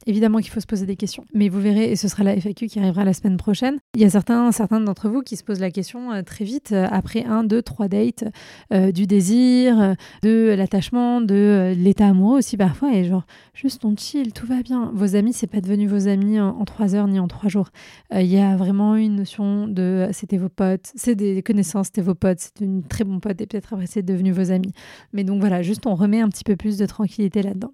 Évidemment 0.08 0.38
qu'il 0.38 0.50
faut 0.50 0.60
se 0.60 0.66
poser 0.66 0.86
des 0.86 0.94
questions. 0.94 1.24
Mais 1.34 1.48
vous 1.48 1.60
verrez, 1.60 1.90
et 1.90 1.96
ce 1.96 2.06
sera 2.06 2.22
la 2.22 2.40
FAQ 2.40 2.68
qui 2.68 2.78
arrivera 2.78 3.04
la 3.04 3.12
semaine 3.12 3.36
prochaine, 3.36 3.78
il 3.96 4.02
y 4.02 4.04
a 4.04 4.10
certains, 4.10 4.52
certains 4.52 4.80
d'entre 4.80 5.08
vous 5.08 5.22
qui 5.22 5.36
se 5.36 5.42
posent 5.42 5.58
la 5.58 5.72
question 5.72 6.12
euh, 6.12 6.22
très 6.22 6.44
vite, 6.44 6.70
euh, 6.70 6.86
après 6.90 7.24
un, 7.24 7.42
deux, 7.42 7.60
trois 7.60 7.88
dates, 7.88 8.24
euh, 8.72 8.92
du 8.92 9.08
désir, 9.08 9.96
de 10.22 10.54
l'attachement, 10.56 11.20
de 11.20 11.74
l'état 11.76 12.06
amoureux 12.06 12.38
aussi 12.38 12.56
parfois, 12.56 12.94
et 12.94 13.04
genre, 13.04 13.24
juste 13.52 13.84
on 13.84 13.96
chill, 13.96 14.32
tout 14.32 14.46
va 14.46 14.62
bien. 14.62 14.92
Vos 14.94 15.16
amis, 15.16 15.32
c'est 15.32 15.48
pas 15.48 15.60
devenu 15.60 15.88
vos 15.88 16.06
amis 16.06 16.38
en, 16.38 16.64
trois 16.64 16.94
heures 16.94 17.08
ni 17.08 17.18
en 17.18 17.26
trois 17.26 17.48
jours. 17.48 17.70
Il 18.12 18.26
y 18.26 18.38
a 18.38 18.56
vraiment 18.56 18.94
une 18.94 19.16
notion 19.16 19.66
de 19.66 20.08
c'était 20.12 20.36
vos 20.36 20.48
potes, 20.48 20.92
c'est 20.94 21.16
des 21.16 21.42
connaissances, 21.42 21.86
c'était 21.86 22.02
vos 22.02 22.14
potes, 22.14 22.38
c'est 22.38 22.64
une 22.64 22.84
très 22.84 23.02
bon 23.02 23.18
pote, 23.18 23.40
et 23.40 23.46
peut-être 23.46 23.72
après 23.72 23.86
c'est 23.86 24.02
devenu 24.02 24.30
vos 24.30 24.52
amis. 24.52 24.72
Mais 25.12 25.24
donc 25.24 25.40
voilà, 25.40 25.62
juste 25.62 25.86
on 25.86 25.96
remet 25.96 26.20
un 26.20 26.28
petit 26.28 26.44
peu 26.44 26.54
plus 26.54 26.78
de 26.78 26.86
tranquillité 26.86 27.42
là-dedans. 27.42 27.72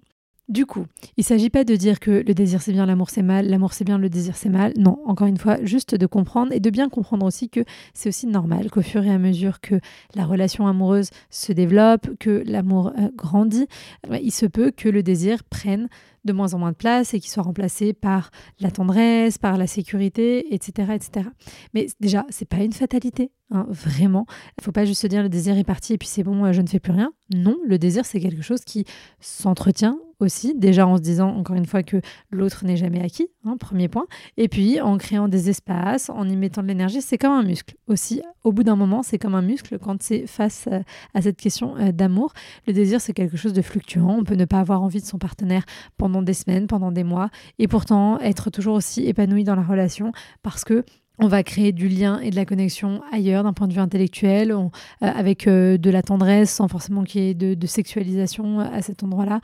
Du 0.49 0.65
coup, 0.65 0.85
il 1.15 1.21
ne 1.21 1.23
s'agit 1.23 1.49
pas 1.49 1.63
de 1.63 1.73
dire 1.77 2.01
que 2.01 2.11
le 2.11 2.33
désir 2.33 2.61
c'est 2.61 2.73
bien, 2.73 2.85
l'amour 2.85 3.09
c'est 3.09 3.21
mal, 3.21 3.47
l'amour 3.47 3.71
c'est 3.71 3.85
bien, 3.85 3.97
le 3.97 4.09
désir 4.09 4.35
c'est 4.35 4.49
mal. 4.49 4.73
Non, 4.77 4.99
encore 5.05 5.27
une 5.27 5.37
fois, 5.37 5.63
juste 5.63 5.95
de 5.95 6.05
comprendre 6.05 6.51
et 6.51 6.59
de 6.59 6.69
bien 6.69 6.89
comprendre 6.89 7.25
aussi 7.25 7.49
que 7.49 7.61
c'est 7.93 8.09
aussi 8.09 8.27
normal 8.27 8.69
qu'au 8.69 8.81
fur 8.81 9.05
et 9.05 9.09
à 9.09 9.17
mesure 9.17 9.61
que 9.61 9.79
la 10.15 10.25
relation 10.25 10.67
amoureuse 10.67 11.11
se 11.29 11.53
développe, 11.53 12.09
que 12.19 12.43
l'amour 12.45 12.91
euh, 12.99 13.09
grandit, 13.15 13.67
euh, 14.11 14.17
il 14.21 14.31
se 14.31 14.45
peut 14.45 14.71
que 14.75 14.89
le 14.89 15.01
désir 15.01 15.45
prenne 15.45 15.87
de 16.25 16.33
moins 16.33 16.53
en 16.53 16.59
moins 16.59 16.71
de 16.71 16.77
place 16.77 17.13
et 17.13 17.19
qu'il 17.19 17.31
soit 17.31 17.43
remplacé 17.43 17.93
par 17.93 18.29
la 18.59 18.71
tendresse, 18.71 19.37
par 19.37 19.57
la 19.57 19.67
sécurité, 19.67 20.53
etc. 20.53 20.91
etc. 20.93 21.29
Mais 21.73 21.87
déjà, 21.99 22.25
c'est 22.29 22.47
pas 22.47 22.57
une 22.57 22.73
fatalité, 22.73 23.31
hein, 23.49 23.65
vraiment. 23.69 24.25
Il 24.59 24.63
faut 24.63 24.71
pas 24.71 24.85
juste 24.85 25.01
se 25.01 25.07
dire 25.07 25.23
le 25.23 25.29
désir 25.29 25.57
est 25.57 25.63
parti 25.63 25.93
et 25.93 25.97
puis 25.97 26.07
c'est 26.07 26.23
bon, 26.23 26.45
euh, 26.45 26.51
je 26.51 26.61
ne 26.61 26.67
fais 26.67 26.79
plus 26.79 26.93
rien. 26.93 27.13
Non, 27.33 27.57
le 27.65 27.77
désir, 27.77 28.05
c'est 28.05 28.19
quelque 28.19 28.41
chose 28.41 28.65
qui 28.65 28.85
s'entretient 29.19 29.97
aussi, 30.23 30.55
déjà 30.55 30.87
en 30.87 30.97
se 30.97 31.01
disant 31.01 31.29
encore 31.29 31.55
une 31.55 31.65
fois 31.65 31.83
que 31.83 31.97
l'autre 32.31 32.65
n'est 32.65 32.77
jamais 32.77 33.01
acquis, 33.01 33.27
hein, 33.45 33.57
premier 33.57 33.87
point, 33.87 34.05
et 34.37 34.47
puis 34.47 34.81
en 34.81 34.97
créant 34.97 35.27
des 35.27 35.49
espaces, 35.49 36.09
en 36.09 36.27
y 36.27 36.35
mettant 36.35 36.63
de 36.63 36.67
l'énergie, 36.67 37.01
c'est 37.01 37.17
comme 37.17 37.33
un 37.33 37.43
muscle 37.43 37.75
aussi. 37.87 38.21
Au 38.43 38.51
bout 38.51 38.63
d'un 38.63 38.75
moment, 38.75 39.03
c'est 39.03 39.17
comme 39.17 39.35
un 39.35 39.41
muscle 39.41 39.77
quand 39.79 40.01
c'est 40.01 40.27
face 40.27 40.67
euh, 40.71 40.81
à 41.13 41.21
cette 41.21 41.37
question 41.37 41.77
euh, 41.77 41.91
d'amour. 41.91 42.33
Le 42.67 42.73
désir, 42.73 42.99
c'est 43.01 43.13
quelque 43.13 43.37
chose 43.37 43.53
de 43.53 43.61
fluctuant. 43.61 44.17
On 44.19 44.23
peut 44.23 44.35
ne 44.35 44.45
pas 44.45 44.59
avoir 44.59 44.81
envie 44.81 45.01
de 45.01 45.05
son 45.05 45.17
partenaire 45.17 45.63
pendant 45.97 46.21
des 46.21 46.33
semaines, 46.33 46.67
pendant 46.67 46.91
des 46.91 47.03
mois, 47.03 47.29
et 47.59 47.67
pourtant 47.67 48.19
être 48.19 48.49
toujours 48.49 48.75
aussi 48.75 49.05
épanoui 49.05 49.43
dans 49.43 49.55
la 49.55 49.63
relation 49.63 50.11
parce 50.41 50.63
que 50.63 50.83
on 51.19 51.27
va 51.27 51.43
créer 51.43 51.71
du 51.71 51.87
lien 51.87 52.19
et 52.21 52.31
de 52.31 52.35
la 52.35 52.43
connexion 52.43 53.01
ailleurs 53.11 53.43
d'un 53.43 53.53
point 53.53 53.67
de 53.67 53.73
vue 53.73 53.79
intellectuel, 53.79 54.51
euh, 54.51 54.69
avec 54.99 55.47
de 55.47 55.89
la 55.89 56.01
tendresse 56.01 56.51
sans 56.51 56.67
forcément 56.67 57.03
qu'il 57.03 57.21
y 57.21 57.29
ait 57.29 57.33
de 57.35 57.67
sexualisation 57.67 58.59
à 58.59 58.81
cet 58.81 59.03
endroit-là. 59.03 59.39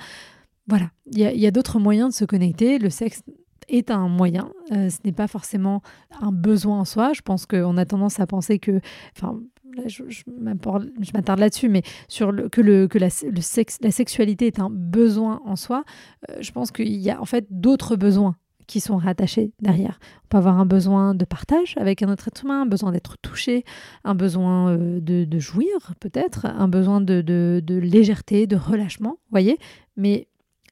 Voilà, 0.70 0.92
il 1.12 1.20
y 1.20 1.48
a, 1.48 1.52
d'autres 1.52 1.80
moyens 1.80 2.10
de 2.10 2.14
se 2.14 2.26
connecter. 2.26 2.78
Le 2.78 2.92
sexe 2.92 3.24
est 3.70 3.90
un 3.90 4.08
moyen, 4.08 4.52
euh, 4.72 4.90
ce 4.90 4.98
n'est 5.04 5.12
pas 5.12 5.28
forcément 5.28 5.82
un 6.22 6.32
besoin 6.32 6.82
en 6.82 6.86
soi. 6.86 7.12
Je 7.14 7.22
pense 7.22 7.48
qu'on 7.48 7.76
a 7.76 7.86
tendance 7.86 8.20
à 8.20 8.28
penser 8.28 8.60
que, 8.60 8.80
enfin, 9.18 9.40
je, 9.88 10.04
je 10.10 10.24
m'attarde 11.14 11.40
là-dessus, 11.40 11.70
mais 11.70 11.82
sur 12.08 12.32
que, 12.52 12.62
le, 12.62 12.88
que 12.88 13.00
la, 13.00 13.10
sexualité 13.10 14.46
est 14.46 14.60
un 14.60 14.70
besoin 14.70 15.42
en 15.44 15.56
soi, 15.56 15.84
euh, 16.30 16.36
je 16.40 16.52
pense 16.52 16.70
qu'il 16.70 16.98
y 16.98 17.10
a 17.10 17.20
en 17.20 17.26
fait 17.26 17.48
d'autres 17.50 17.96
besoins 17.96 18.36
qui 18.68 18.80
sont 18.80 18.98
rattachés 18.98 19.52
derrière. 19.60 20.00
On 20.26 20.28
peut 20.30 20.38
avoir 20.38 20.60
un 20.60 20.66
besoin 20.68 21.16
de 21.16 21.26
partage 21.26 21.74
avec 21.78 22.04
un 22.04 22.12
autre 22.12 22.28
être 22.28 22.44
humain, 22.44 22.62
un 22.62 22.66
besoin 22.68 22.92
d'être 22.92 23.18
touché, 23.24 23.66
un 24.04 24.14
besoin 24.14 24.70
euh, 24.70 25.00
de, 25.02 25.40
jouir 25.40 25.96
peut-être, 26.00 26.46
un 26.46 26.68
besoin 26.68 27.02
de, 27.02 27.22
de, 27.22 27.60
de 27.66 27.76
légèreté, 27.76 28.46
de 28.46 28.56
relâchement, 28.56 29.18
voyez. 29.32 29.58
Mais 29.98 30.29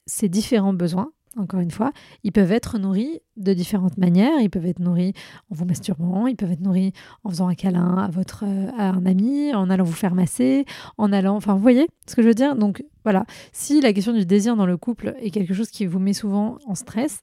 ces 0.08 0.28
différents 0.28 0.72
besoins, 0.72 1.12
encore 1.36 1.60
une 1.60 1.70
fois, 1.70 1.92
ils 2.24 2.32
peuvent 2.32 2.50
être 2.50 2.78
nourris 2.78 3.20
de 3.36 3.52
différentes 3.52 3.96
manières. 3.96 4.40
Ils 4.40 4.50
peuvent 4.50 4.66
être 4.66 4.80
nourris 4.80 5.12
en 5.50 5.54
vous 5.54 5.64
masturbant, 5.64 6.26
ils 6.26 6.34
peuvent 6.34 6.50
être 6.50 6.60
nourris 6.60 6.92
en 7.22 7.30
faisant 7.30 7.46
un 7.46 7.54
câlin 7.54 7.96
à 7.96 8.08
votre 8.08 8.44
à 8.44 8.90
un 8.90 9.06
ami, 9.06 9.54
en 9.54 9.70
allant 9.70 9.84
vous 9.84 9.92
faire 9.92 10.14
masser, 10.14 10.64
en 10.96 11.12
allant, 11.12 11.36
enfin, 11.36 11.54
vous 11.54 11.60
voyez 11.60 11.86
ce 12.06 12.16
que 12.16 12.22
je 12.22 12.28
veux 12.28 12.34
dire? 12.34 12.56
Donc 12.56 12.84
voilà, 13.04 13.24
si 13.52 13.80
la 13.80 13.92
question 13.92 14.12
du 14.12 14.26
désir 14.26 14.56
dans 14.56 14.66
le 14.66 14.76
couple 14.76 15.14
est 15.20 15.30
quelque 15.30 15.54
chose 15.54 15.70
qui 15.70 15.86
vous 15.86 16.00
met 16.00 16.12
souvent 16.14 16.58
en 16.66 16.74
stress, 16.74 17.22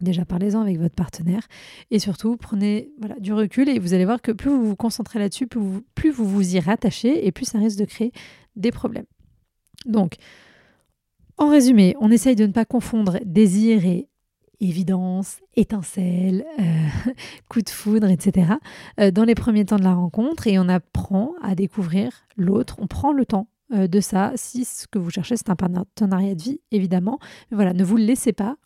Déjà, 0.00 0.24
parlez-en 0.24 0.60
avec 0.60 0.78
votre 0.78 0.94
partenaire 0.94 1.48
et 1.90 1.98
surtout 1.98 2.36
prenez 2.36 2.92
voilà, 3.00 3.18
du 3.18 3.32
recul 3.32 3.68
et 3.68 3.80
vous 3.80 3.94
allez 3.94 4.04
voir 4.04 4.22
que 4.22 4.30
plus 4.30 4.48
vous 4.48 4.64
vous 4.64 4.76
concentrez 4.76 5.18
là-dessus, 5.18 5.48
plus 5.48 5.60
vous, 5.60 5.82
plus 5.96 6.10
vous 6.10 6.24
vous 6.24 6.54
y 6.54 6.60
rattachez 6.60 7.26
et 7.26 7.32
plus 7.32 7.46
ça 7.46 7.58
risque 7.58 7.80
de 7.80 7.84
créer 7.84 8.12
des 8.54 8.70
problèmes. 8.70 9.06
Donc, 9.86 10.14
en 11.38 11.50
résumé, 11.50 11.94
on 12.00 12.10
essaye 12.10 12.36
de 12.36 12.46
ne 12.46 12.52
pas 12.52 12.64
confondre 12.64 13.18
désir 13.24 13.84
et 13.84 14.08
évidence, 14.60 15.40
étincelle, 15.54 16.44
euh, 16.58 17.12
coup 17.48 17.62
de 17.62 17.70
foudre, 17.70 18.08
etc. 18.08 18.54
Euh, 19.00 19.10
dans 19.10 19.24
les 19.24 19.34
premiers 19.34 19.64
temps 19.64 19.76
de 19.76 19.84
la 19.84 19.94
rencontre 19.94 20.46
et 20.48 20.58
on 20.58 20.68
apprend 20.68 21.34
à 21.42 21.54
découvrir 21.54 22.26
l'autre, 22.36 22.76
on 22.80 22.86
prend 22.86 23.12
le 23.12 23.24
temps 23.24 23.48
euh, 23.72 23.86
de 23.86 24.00
ça. 24.00 24.32
Si 24.34 24.64
ce 24.64 24.86
que 24.88 24.98
vous 24.98 25.10
cherchez, 25.10 25.36
c'est 25.36 25.50
un 25.50 25.56
partenariat 25.56 26.34
de 26.34 26.42
vie, 26.42 26.60
évidemment. 26.72 27.18
Voilà, 27.50 27.72
ne 27.72 27.84
vous 27.84 27.96
laissez 27.96 28.32
pas 28.32 28.56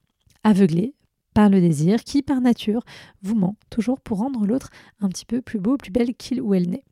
aveugler 0.44 0.94
par 1.34 1.48
le 1.48 1.60
désir 1.60 2.04
qui, 2.04 2.22
par 2.22 2.40
nature, 2.40 2.82
vous 3.22 3.34
ment 3.34 3.56
toujours 3.70 4.00
pour 4.00 4.18
rendre 4.18 4.46
l'autre 4.46 4.70
un 5.00 5.08
petit 5.08 5.24
peu 5.24 5.40
plus 5.40 5.58
beau, 5.58 5.76
plus 5.76 5.90
belle 5.90 6.14
qu'il 6.14 6.40
ou 6.40 6.54
elle 6.54 6.68
n'est. 6.68 6.84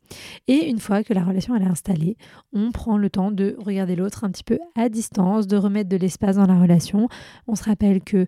Et 0.48 0.68
une 0.68 0.78
fois 0.78 1.02
que 1.04 1.12
la 1.12 1.24
relation 1.24 1.54
est 1.56 1.64
installée, 1.64 2.16
on 2.52 2.72
prend 2.72 2.96
le 2.96 3.10
temps 3.10 3.30
de 3.30 3.56
regarder 3.58 3.96
l'autre 3.96 4.24
un 4.24 4.30
petit 4.30 4.44
peu 4.44 4.58
à 4.76 4.88
distance, 4.88 5.46
de 5.46 5.56
remettre 5.56 5.88
de 5.88 5.96
l'espace 5.96 6.36
dans 6.36 6.46
la 6.46 6.60
relation. 6.60 7.08
On 7.46 7.54
se 7.54 7.64
rappelle 7.64 8.02
que 8.02 8.26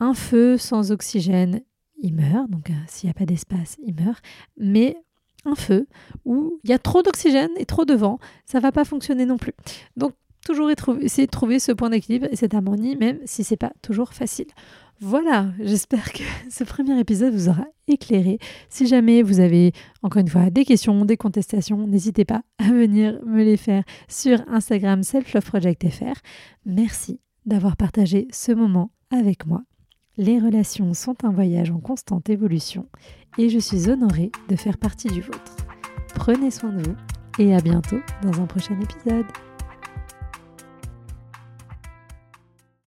un 0.00 0.14
feu 0.14 0.56
sans 0.56 0.92
oxygène, 0.92 1.60
il 2.00 2.14
meurt. 2.14 2.50
Donc 2.50 2.70
euh, 2.70 2.74
s'il 2.86 3.08
n'y 3.08 3.10
a 3.10 3.14
pas 3.14 3.26
d'espace, 3.26 3.76
il 3.84 3.94
meurt. 3.94 4.22
Mais 4.56 4.96
un 5.44 5.54
feu 5.54 5.86
où 6.24 6.60
il 6.64 6.70
y 6.70 6.72
a 6.72 6.78
trop 6.78 7.02
d'oxygène 7.02 7.50
et 7.56 7.66
trop 7.66 7.84
de 7.84 7.94
vent, 7.94 8.18
ça 8.44 8.60
va 8.60 8.72
pas 8.72 8.84
fonctionner 8.84 9.26
non 9.26 9.36
plus. 9.36 9.54
Donc 9.96 10.12
toujours 10.48 10.70
essayer 10.70 11.26
de 11.26 11.30
trouver 11.30 11.58
ce 11.58 11.72
point 11.72 11.90
d'équilibre 11.90 12.26
et 12.30 12.36
cette 12.36 12.54
harmonie, 12.54 12.96
même 12.96 13.18
si 13.26 13.44
c'est 13.44 13.58
pas 13.58 13.72
toujours 13.82 14.14
facile. 14.14 14.46
Voilà, 14.98 15.52
j'espère 15.60 16.10
que 16.10 16.22
ce 16.50 16.64
premier 16.64 16.98
épisode 16.98 17.34
vous 17.34 17.50
aura 17.50 17.66
éclairé. 17.86 18.38
Si 18.70 18.86
jamais 18.86 19.22
vous 19.22 19.40
avez 19.40 19.72
encore 20.02 20.20
une 20.20 20.28
fois 20.28 20.48
des 20.48 20.64
questions, 20.64 21.04
des 21.04 21.18
contestations, 21.18 21.86
n'hésitez 21.86 22.24
pas 22.24 22.42
à 22.58 22.72
venir 22.72 23.20
me 23.26 23.44
les 23.44 23.58
faire 23.58 23.84
sur 24.08 24.40
Instagram 24.48 25.02
selfloveprojectfr. 25.02 26.20
Merci 26.64 27.20
d'avoir 27.44 27.76
partagé 27.76 28.26
ce 28.32 28.52
moment 28.52 28.90
avec 29.10 29.44
moi. 29.44 29.62
Les 30.16 30.38
relations 30.38 30.94
sont 30.94 31.24
un 31.24 31.30
voyage 31.30 31.70
en 31.70 31.78
constante 31.78 32.30
évolution 32.30 32.86
et 33.36 33.50
je 33.50 33.58
suis 33.58 33.90
honorée 33.90 34.32
de 34.48 34.56
faire 34.56 34.78
partie 34.78 35.08
du 35.08 35.20
vôtre. 35.20 35.56
Prenez 36.14 36.50
soin 36.50 36.72
de 36.72 36.82
vous 36.82 36.96
et 37.38 37.54
à 37.54 37.60
bientôt 37.60 38.00
dans 38.22 38.40
un 38.40 38.46
prochain 38.46 38.78
épisode. 38.80 39.26